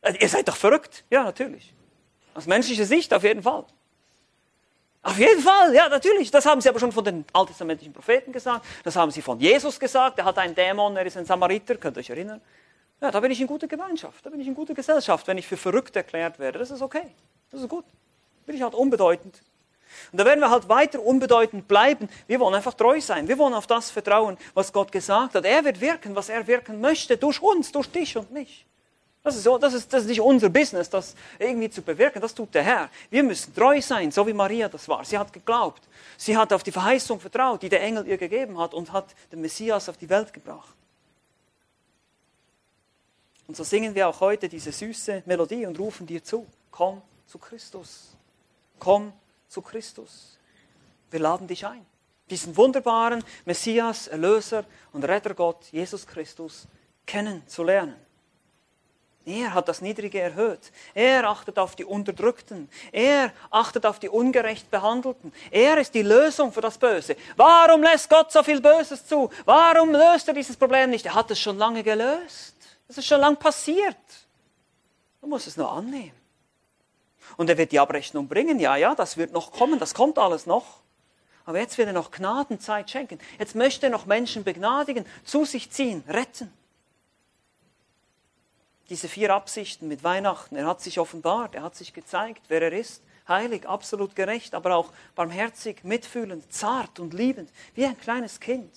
Also, 0.00 0.18
ihr 0.18 0.28
seid 0.30 0.48
doch 0.48 0.56
verrückt. 0.56 1.04
Ja, 1.10 1.24
natürlich. 1.24 1.74
Aus 2.32 2.46
menschlicher 2.46 2.86
Sicht 2.86 3.12
auf 3.12 3.24
jeden 3.24 3.42
Fall. 3.42 3.66
Auf 5.08 5.18
jeden 5.18 5.40
Fall, 5.40 5.74
ja, 5.74 5.88
natürlich. 5.88 6.30
Das 6.30 6.44
haben 6.44 6.60
sie 6.60 6.68
aber 6.68 6.78
schon 6.78 6.92
von 6.92 7.02
den 7.02 7.24
alttestamentlichen 7.32 7.94
Propheten 7.94 8.30
gesagt. 8.30 8.66
Das 8.84 8.94
haben 8.94 9.10
sie 9.10 9.22
von 9.22 9.40
Jesus 9.40 9.80
gesagt. 9.80 10.18
Er 10.18 10.26
hat 10.26 10.36
einen 10.36 10.54
Dämon, 10.54 10.94
er 10.98 11.06
ist 11.06 11.16
ein 11.16 11.24
Samariter, 11.24 11.76
könnt 11.76 11.96
ihr 11.96 12.00
euch 12.00 12.10
erinnern? 12.10 12.42
Ja, 13.00 13.10
da 13.10 13.18
bin 13.20 13.30
ich 13.30 13.40
in 13.40 13.46
guter 13.46 13.66
Gemeinschaft, 13.66 14.26
da 14.26 14.28
bin 14.28 14.38
ich 14.38 14.46
in 14.46 14.54
guter 14.54 14.74
Gesellschaft, 14.74 15.26
wenn 15.26 15.38
ich 15.38 15.46
für 15.46 15.56
verrückt 15.56 15.96
erklärt 15.96 16.38
werde. 16.38 16.58
Das 16.58 16.70
ist 16.70 16.82
okay. 16.82 17.06
Das 17.50 17.62
ist 17.62 17.70
gut. 17.70 17.86
Bin 18.44 18.54
ich 18.54 18.60
halt 18.60 18.74
unbedeutend. 18.74 19.40
Und 20.12 20.20
da 20.20 20.26
werden 20.26 20.40
wir 20.40 20.50
halt 20.50 20.68
weiter 20.68 21.00
unbedeutend 21.00 21.66
bleiben. 21.66 22.10
Wir 22.26 22.38
wollen 22.38 22.54
einfach 22.54 22.74
treu 22.74 23.00
sein. 23.00 23.28
Wir 23.28 23.38
wollen 23.38 23.54
auf 23.54 23.66
das 23.66 23.90
vertrauen, 23.90 24.36
was 24.52 24.74
Gott 24.74 24.92
gesagt 24.92 25.36
hat. 25.36 25.44
Er 25.46 25.64
wird 25.64 25.80
wirken, 25.80 26.16
was 26.16 26.28
er 26.28 26.46
wirken 26.46 26.82
möchte, 26.82 27.16
durch 27.16 27.40
uns, 27.40 27.72
durch 27.72 27.90
dich 27.90 28.14
und 28.18 28.30
mich. 28.30 28.66
Das 29.28 29.36
ist, 29.36 29.44
so, 29.44 29.58
das, 29.58 29.74
ist, 29.74 29.92
das 29.92 30.04
ist 30.04 30.08
nicht 30.08 30.22
unser 30.22 30.48
Business, 30.48 30.88
das 30.88 31.14
irgendwie 31.38 31.68
zu 31.68 31.82
bewirken. 31.82 32.22
Das 32.22 32.34
tut 32.34 32.54
der 32.54 32.62
Herr. 32.62 32.88
Wir 33.10 33.22
müssen 33.22 33.54
treu 33.54 33.78
sein, 33.82 34.10
so 34.10 34.26
wie 34.26 34.32
Maria 34.32 34.70
das 34.70 34.88
war. 34.88 35.04
Sie 35.04 35.18
hat 35.18 35.34
geglaubt. 35.34 35.82
Sie 36.16 36.34
hat 36.34 36.50
auf 36.50 36.62
die 36.62 36.72
Verheißung 36.72 37.20
vertraut, 37.20 37.62
die 37.62 37.68
der 37.68 37.82
Engel 37.82 38.06
ihr 38.06 38.16
gegeben 38.16 38.58
hat 38.58 38.72
und 38.72 38.90
hat 38.90 39.14
den 39.30 39.42
Messias 39.42 39.86
auf 39.90 39.98
die 39.98 40.08
Welt 40.08 40.32
gebracht. 40.32 40.74
Und 43.46 43.54
so 43.54 43.64
singen 43.64 43.94
wir 43.94 44.08
auch 44.08 44.18
heute 44.20 44.48
diese 44.48 44.72
süße 44.72 45.24
Melodie 45.26 45.66
und 45.66 45.78
rufen 45.78 46.06
dir 46.06 46.24
zu. 46.24 46.46
Komm 46.70 47.02
zu 47.26 47.36
Christus. 47.36 48.16
Komm 48.78 49.12
zu 49.46 49.60
Christus. 49.60 50.38
Wir 51.10 51.20
laden 51.20 51.46
dich 51.46 51.66
ein, 51.66 51.84
diesen 52.30 52.56
wunderbaren 52.56 53.22
Messias, 53.44 54.06
Erlöser 54.08 54.64
und 54.94 55.04
Rettergott 55.04 55.66
Jesus 55.70 56.06
Christus 56.06 56.66
kennenzulernen. 57.04 58.07
Er 59.28 59.52
hat 59.52 59.68
das 59.68 59.82
Niedrige 59.82 60.18
erhöht. 60.22 60.72
Er 60.94 61.28
achtet 61.28 61.58
auf 61.58 61.76
die 61.76 61.84
Unterdrückten. 61.84 62.70
Er 62.92 63.30
achtet 63.50 63.84
auf 63.84 63.98
die 63.98 64.08
ungerecht 64.08 64.70
Behandelten. 64.70 65.34
Er 65.50 65.76
ist 65.76 65.92
die 65.92 66.00
Lösung 66.00 66.50
für 66.50 66.62
das 66.62 66.78
Böse. 66.78 67.14
Warum 67.36 67.82
lässt 67.82 68.08
Gott 68.08 68.32
so 68.32 68.42
viel 68.42 68.62
Böses 68.62 69.06
zu? 69.06 69.28
Warum 69.44 69.92
löst 69.92 70.28
er 70.28 70.34
dieses 70.34 70.56
Problem 70.56 70.88
nicht? 70.88 71.04
Er 71.04 71.14
hat 71.14 71.30
es 71.30 71.38
schon 71.38 71.58
lange 71.58 71.82
gelöst. 71.82 72.54
Es 72.88 72.96
ist 72.96 73.06
schon 73.06 73.20
lange 73.20 73.36
passiert. 73.36 73.96
Du 75.20 75.26
musst 75.26 75.46
es 75.46 75.58
nur 75.58 75.70
annehmen. 75.70 76.16
Und 77.36 77.50
er 77.50 77.58
wird 77.58 77.72
die 77.72 77.80
Abrechnung 77.80 78.28
bringen. 78.28 78.58
Ja, 78.58 78.76
ja, 78.76 78.94
das 78.94 79.18
wird 79.18 79.32
noch 79.32 79.52
kommen. 79.52 79.78
Das 79.78 79.92
kommt 79.92 80.18
alles 80.18 80.46
noch. 80.46 80.80
Aber 81.44 81.58
jetzt 81.60 81.76
wird 81.76 81.88
er 81.88 81.92
noch 81.92 82.10
Gnadenzeit 82.10 82.90
schenken. 82.90 83.18
Jetzt 83.38 83.54
möchte 83.54 83.88
er 83.88 83.90
noch 83.90 84.06
Menschen 84.06 84.42
begnadigen, 84.42 85.04
zu 85.22 85.44
sich 85.44 85.70
ziehen, 85.70 86.02
retten 86.08 86.50
diese 88.88 89.08
vier 89.08 89.34
Absichten 89.34 89.88
mit 89.88 90.04
Weihnachten. 90.04 90.56
Er 90.56 90.66
hat 90.66 90.80
sich 90.80 90.98
offenbart, 90.98 91.54
er 91.54 91.62
hat 91.62 91.76
sich 91.76 91.92
gezeigt, 91.92 92.42
wer 92.48 92.62
er 92.62 92.72
ist. 92.72 93.02
Heilig, 93.26 93.68
absolut 93.68 94.16
gerecht, 94.16 94.54
aber 94.54 94.74
auch 94.76 94.92
barmherzig, 95.14 95.84
mitfühlend, 95.84 96.50
zart 96.52 96.98
und 96.98 97.12
liebend, 97.12 97.50
wie 97.74 97.84
ein 97.84 97.98
kleines 97.98 98.40
Kind. 98.40 98.72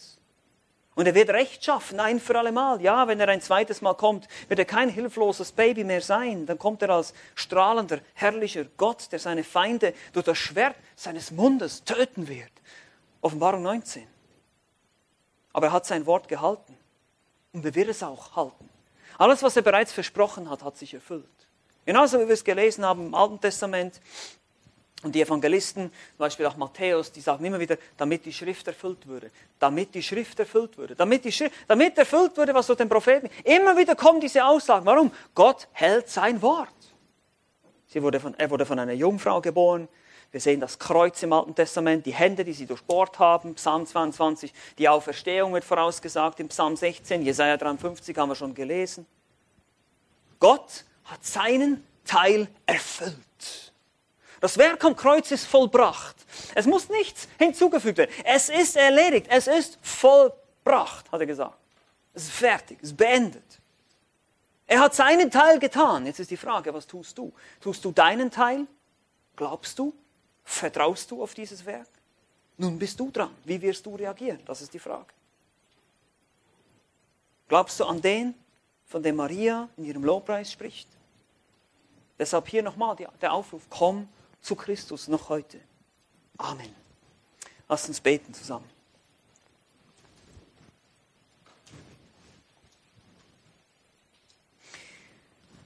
Und 0.94 1.06
er 1.08 1.16
wird 1.16 1.30
Recht 1.30 1.64
schaffen, 1.64 2.02
ein 2.02 2.20
für 2.20 2.38
alle 2.38 2.52
Mal. 2.52 2.82
Ja, 2.82 3.08
wenn 3.08 3.20
er 3.20 3.30
ein 3.30 3.42
zweites 3.42 3.82
Mal 3.82 3.94
kommt, 3.94 4.28
wird 4.50 4.60
er 4.60 4.66
kein 4.66 4.90
hilfloses 4.90 5.54
Baby 5.54 5.86
mehr 5.86 6.02
sein. 6.02 6.46
Dann 6.46 6.60
kommt 6.60 6.82
er 6.82 6.90
als 6.90 7.14
strahlender, 7.34 8.02
herrlicher 8.14 8.66
Gott, 8.76 9.10
der 9.14 9.20
seine 9.20 9.46
Feinde 9.46 9.94
durch 10.12 10.26
das 10.26 10.38
Schwert 10.38 10.76
seines 10.98 11.32
Mundes 11.32 11.86
töten 11.86 12.28
wird. 12.28 12.52
Offenbarung 13.22 13.64
19. 13.64 14.06
Aber 15.54 15.68
er 15.68 15.72
hat 15.72 15.86
sein 15.86 16.06
Wort 16.06 16.28
gehalten. 16.28 16.78
Und 17.54 17.66
er 17.66 17.74
wird 17.74 17.90
es 17.90 18.04
auch 18.04 18.36
halten. 18.36 18.70
Alles, 19.22 19.44
was 19.44 19.56
er 19.56 19.62
bereits 19.62 19.92
versprochen 19.92 20.50
hat, 20.50 20.64
hat 20.64 20.76
sich 20.76 20.96
erfüllt. 20.96 21.26
Genauso 21.86 22.20
wie 22.20 22.26
wir 22.26 22.34
es 22.34 22.44
gelesen 22.44 22.84
haben 22.84 23.06
im 23.06 23.14
Alten 23.14 23.40
Testament. 23.40 24.02
Und 25.04 25.14
die 25.14 25.22
Evangelisten, 25.22 25.92
zum 25.92 26.18
Beispiel 26.18 26.48
auch 26.48 26.58
Matthäus, 26.58 27.12
die 27.12 27.22
sagen 27.22 27.46
immer 27.46 27.60
wieder, 27.60 27.78
damit 27.98 28.26
die 28.26 28.34
Schrift 28.34 28.66
erfüllt 28.66 29.06
würde. 29.06 29.30
Damit 29.60 29.94
die 29.94 30.02
Schrift 30.02 30.40
erfüllt 30.40 30.76
würde. 30.76 30.96
Damit, 30.96 31.24
die 31.24 31.32
Schrift, 31.32 31.54
damit 31.68 32.00
erfüllt 32.00 32.36
würde, 32.36 32.52
was 32.56 32.66
durch 32.66 32.78
den 32.78 32.90
Propheten. 32.90 33.30
Immer 33.44 33.78
wieder 33.78 33.96
kommen 33.96 34.20
diese 34.20 34.44
Aussagen. 34.44 34.88
Warum? 34.88 35.12
Gott 35.36 35.68
hält 35.74 36.10
sein 36.10 36.42
Wort. 36.42 36.70
Sie 37.86 38.02
wurde 38.02 38.20
von, 38.20 38.34
er 38.40 38.50
wurde 38.50 38.66
von 38.66 38.80
einer 38.80 38.94
Jungfrau 38.94 39.40
geboren. 39.40 39.88
Wir 40.32 40.40
sehen 40.40 40.62
das 40.62 40.80
Kreuz 40.80 41.22
im 41.24 41.34
Alten 41.34 41.56
Testament, 41.56 42.06
die 42.06 42.14
Hände, 42.14 42.46
die 42.46 42.54
sie 42.54 42.66
durchbohrt 42.66 43.20
haben, 43.20 43.56
Psalm 43.56 43.86
22, 43.86 44.54
die 44.78 44.88
Auferstehung 44.88 45.54
wird 45.54 45.66
vorausgesagt 45.66 46.40
im 46.40 46.48
Psalm 46.48 46.78
16, 46.78 47.22
Jesaja 47.22 47.58
53 47.58 48.18
haben 48.18 48.30
wir 48.30 48.36
schon 48.36 48.56
gelesen. 48.56 49.06
Gott 50.40 50.86
hat 51.04 51.26
seinen 51.26 51.86
Teil 52.06 52.48
erfüllt. 52.66 53.74
Das 54.40 54.58
Werk 54.58 54.84
am 54.86 54.96
Kreuz 54.96 55.30
ist 55.32 55.46
vollbracht. 55.46 56.16
Es 56.56 56.66
muss 56.66 56.90
nichts 56.90 57.28
hinzugefügt 57.38 58.00
werden. 58.00 58.12
Es 58.24 58.50
ist 58.50 58.76
erledigt. 58.76 59.28
Es 59.30 59.46
ist 59.46 59.78
vollbracht, 59.84 61.12
hat 61.12 61.20
er 61.20 61.28
gesagt. 61.28 61.58
Es 62.14 62.24
ist 62.24 62.32
fertig. 62.32 62.80
Es 62.82 62.90
ist 62.90 62.98
beendet. 62.98 63.60
Er 64.66 64.80
hat 64.80 64.96
seinen 64.96 65.30
Teil 65.30 65.60
getan. 65.60 66.08
Jetzt 66.08 66.20
ist 66.20 66.32
die 66.32 66.38
Frage, 66.38 66.74
was 66.74 66.88
tust 66.88 67.18
du? 67.18 67.32
Tust 67.60 67.86
du 67.86 67.92
deinen 67.92 68.32
Teil? 68.32 68.66
Glaubst 69.36 69.78
du? 69.78 69.94
Vertraust 70.52 71.10
du 71.10 71.24
auf 71.24 71.34
dieses 71.34 71.66
Werk? 71.66 71.88
Nun 72.58 72.78
bist 72.78 73.00
du 73.00 73.10
dran. 73.10 73.34
Wie 73.46 73.60
wirst 73.62 73.86
du 73.86 73.96
reagieren? 73.96 74.42
Das 74.46 74.62
ist 74.62 74.74
die 74.74 74.80
Frage. 74.80 75.08
Glaubst 77.48 77.80
du 77.80 77.86
an 77.86 78.02
den, 78.02 78.36
von 78.86 79.02
dem 79.02 79.16
Maria 79.16 79.70
in 79.78 79.86
ihrem 79.86 80.04
Lobpreis 80.04 80.52
spricht? 80.52 80.90
Deshalb 82.20 82.50
hier 82.50 82.62
nochmal 82.62 82.98
der 83.22 83.32
Aufruf, 83.32 83.64
komm 83.70 84.10
zu 84.42 84.56
Christus 84.56 85.08
noch 85.08 85.30
heute. 85.30 85.60
Amen. 86.38 86.76
Lass 87.70 87.88
uns 87.88 88.02
beten 88.02 88.34
zusammen. 88.34 88.70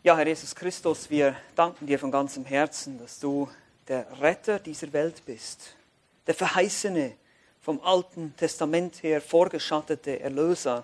Ja, 0.03 0.15
Herr 0.15 0.27
Jesus 0.27 0.53
Christus, 0.53 1.09
wir 1.09 1.35
danken 1.55 1.87
dir 1.87 1.97
von 1.97 2.11
ganzem 2.11 2.45
Herzen, 2.45 2.99
dass 2.99 3.19
du 3.19 3.49
der 3.87 4.07
Retter 4.19 4.59
dieser 4.59 4.91
Welt 4.93 5.21
bist, 5.25 5.75
der 6.27 6.33
verheißene, 6.33 7.13
vom 7.61 7.81
Alten 7.81 8.35
Testament 8.37 9.01
her 9.01 9.21
vorgeschattete 9.21 10.19
Erlöser, 10.19 10.83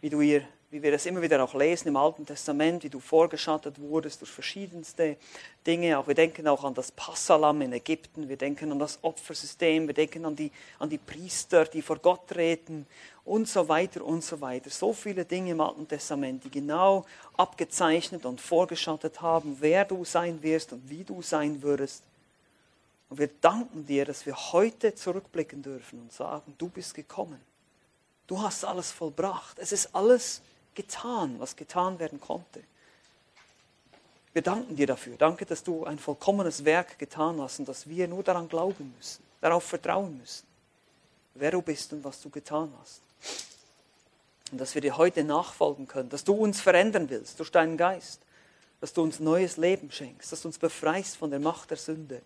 wie 0.00 0.10
du 0.10 0.20
ihr 0.20 0.42
wie 0.72 0.82
wir 0.82 0.90
das 0.90 1.04
immer 1.04 1.20
wieder 1.20 1.44
auch 1.44 1.52
lesen 1.52 1.88
im 1.88 1.96
Alten 1.98 2.24
Testament, 2.24 2.82
wie 2.82 2.88
du 2.88 2.98
vorgeschattet 2.98 3.78
wurdest 3.78 4.22
durch 4.22 4.30
verschiedenste 4.30 5.18
Dinge. 5.66 5.98
Auch 5.98 6.08
wir 6.08 6.14
denken 6.14 6.48
auch 6.48 6.64
an 6.64 6.72
das 6.72 6.90
Passalam 6.90 7.60
in 7.60 7.74
Ägypten, 7.74 8.26
wir 8.26 8.38
denken 8.38 8.72
an 8.72 8.78
das 8.78 8.98
Opfersystem, 9.02 9.86
wir 9.86 9.92
denken 9.92 10.24
an 10.24 10.34
die, 10.34 10.50
an 10.78 10.88
die 10.88 10.96
Priester, 10.96 11.66
die 11.66 11.82
vor 11.82 11.98
Gott 11.98 12.26
treten 12.26 12.86
und 13.26 13.46
so 13.48 13.68
weiter 13.68 14.02
und 14.02 14.24
so 14.24 14.40
weiter. 14.40 14.70
So 14.70 14.94
viele 14.94 15.26
Dinge 15.26 15.50
im 15.50 15.60
Alten 15.60 15.86
Testament, 15.86 16.42
die 16.44 16.50
genau 16.50 17.04
abgezeichnet 17.36 18.24
und 18.24 18.40
vorgeschattet 18.40 19.20
haben, 19.20 19.58
wer 19.60 19.84
du 19.84 20.06
sein 20.06 20.42
wirst 20.42 20.72
und 20.72 20.88
wie 20.88 21.04
du 21.04 21.20
sein 21.20 21.62
würdest. 21.62 22.02
Und 23.12 23.18
wir 23.18 23.28
danken 23.42 23.84
dir, 23.84 24.06
dass 24.06 24.24
wir 24.24 24.34
heute 24.34 24.94
zurückblicken 24.94 25.60
dürfen 25.60 26.00
und 26.00 26.10
sagen, 26.14 26.54
du 26.56 26.70
bist 26.70 26.94
gekommen. 26.94 27.38
Du 28.26 28.40
hast 28.40 28.64
alles 28.64 28.90
vollbracht. 28.90 29.58
Es 29.58 29.70
ist 29.70 29.94
alles 29.94 30.40
getan, 30.74 31.38
was 31.38 31.54
getan 31.54 31.98
werden 31.98 32.18
konnte. 32.18 32.62
Wir 34.32 34.40
danken 34.40 34.76
dir 34.76 34.86
dafür. 34.86 35.18
Danke, 35.18 35.44
dass 35.44 35.62
du 35.62 35.84
ein 35.84 35.98
vollkommenes 35.98 36.64
Werk 36.64 36.98
getan 36.98 37.38
hast 37.38 37.58
und 37.58 37.68
dass 37.68 37.86
wir 37.86 38.08
nur 38.08 38.22
daran 38.22 38.48
glauben 38.48 38.94
müssen, 38.96 39.22
darauf 39.42 39.64
vertrauen 39.64 40.16
müssen, 40.16 40.46
wer 41.34 41.50
du 41.50 41.60
bist 41.60 41.92
und 41.92 42.02
was 42.04 42.18
du 42.18 42.30
getan 42.30 42.72
hast. 42.80 43.02
Und 44.52 44.58
dass 44.58 44.74
wir 44.74 44.80
dir 44.80 44.96
heute 44.96 45.22
nachfolgen 45.22 45.86
können, 45.86 46.08
dass 46.08 46.24
du 46.24 46.32
uns 46.32 46.62
verändern 46.62 47.10
willst 47.10 47.38
durch 47.38 47.50
deinen 47.50 47.76
Geist, 47.76 48.22
dass 48.80 48.94
du 48.94 49.02
uns 49.02 49.20
neues 49.20 49.58
Leben 49.58 49.90
schenkst, 49.90 50.32
dass 50.32 50.40
du 50.40 50.48
uns 50.48 50.56
befreist 50.56 51.18
von 51.18 51.28
der 51.28 51.40
Macht 51.40 51.68
der 51.68 51.76
Sünde, 51.76 52.22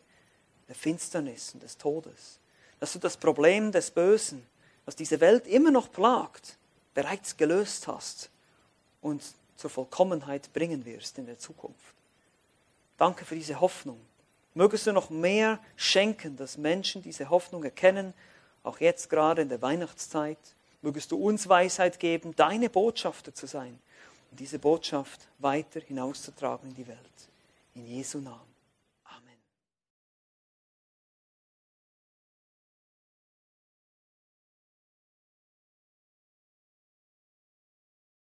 der 0.69 0.75
Finsternis 0.75 1.55
und 1.55 1.63
des 1.63 1.77
Todes, 1.77 2.39
dass 2.81 2.93
du 2.93 2.99
das 2.99 3.17
Problem 3.17 3.73
des 3.73 3.91
Bösen, 3.91 4.47
was 4.85 4.97
diese 4.97 5.21
Welt 5.21 5.47
immer 5.47 5.71
noch 5.71 5.91
plagt, 5.91 6.57
bereits 6.95 7.37
gelöst 7.37 7.89
hast 7.89 8.31
uns 9.07 9.35
zur 9.57 9.71
Vollkommenheit 9.71 10.53
bringen 10.53 10.85
wirst 10.85 11.19
in 11.19 11.27
der 11.27 11.39
Zukunft. 11.39 11.95
Danke 12.97 13.25
für 13.25 13.35
diese 13.35 13.61
Hoffnung. 13.61 14.01
Mögest 14.55 14.87
du 14.87 14.93
noch 14.93 15.11
mehr 15.11 15.59
schenken, 15.77 16.37
dass 16.37 16.57
Menschen 16.57 17.03
diese 17.03 17.31
Hoffnung 17.31 17.65
erkennen, 17.65 18.15
auch 18.63 18.81
jetzt 18.81 19.11
gerade 19.11 19.43
in 19.43 19.49
der 19.49 19.63
Weihnachtszeit. 19.63 20.39
Mögest 20.83 21.13
du 21.13 21.17
uns 21.17 21.49
Weisheit 21.49 21.99
geben, 21.99 22.35
deine 22.37 22.71
Botschafter 22.71 23.35
zu 23.35 23.47
sein 23.47 23.79
und 24.31 24.41
diese 24.41 24.59
Botschaft 24.59 25.29
weiter 25.39 25.81
hinauszutragen 25.81 26.71
in 26.71 26.75
die 26.75 26.87
Welt. 26.87 26.99
In 27.75 27.87
Jesu 27.87 28.19
Namen. 28.19 28.46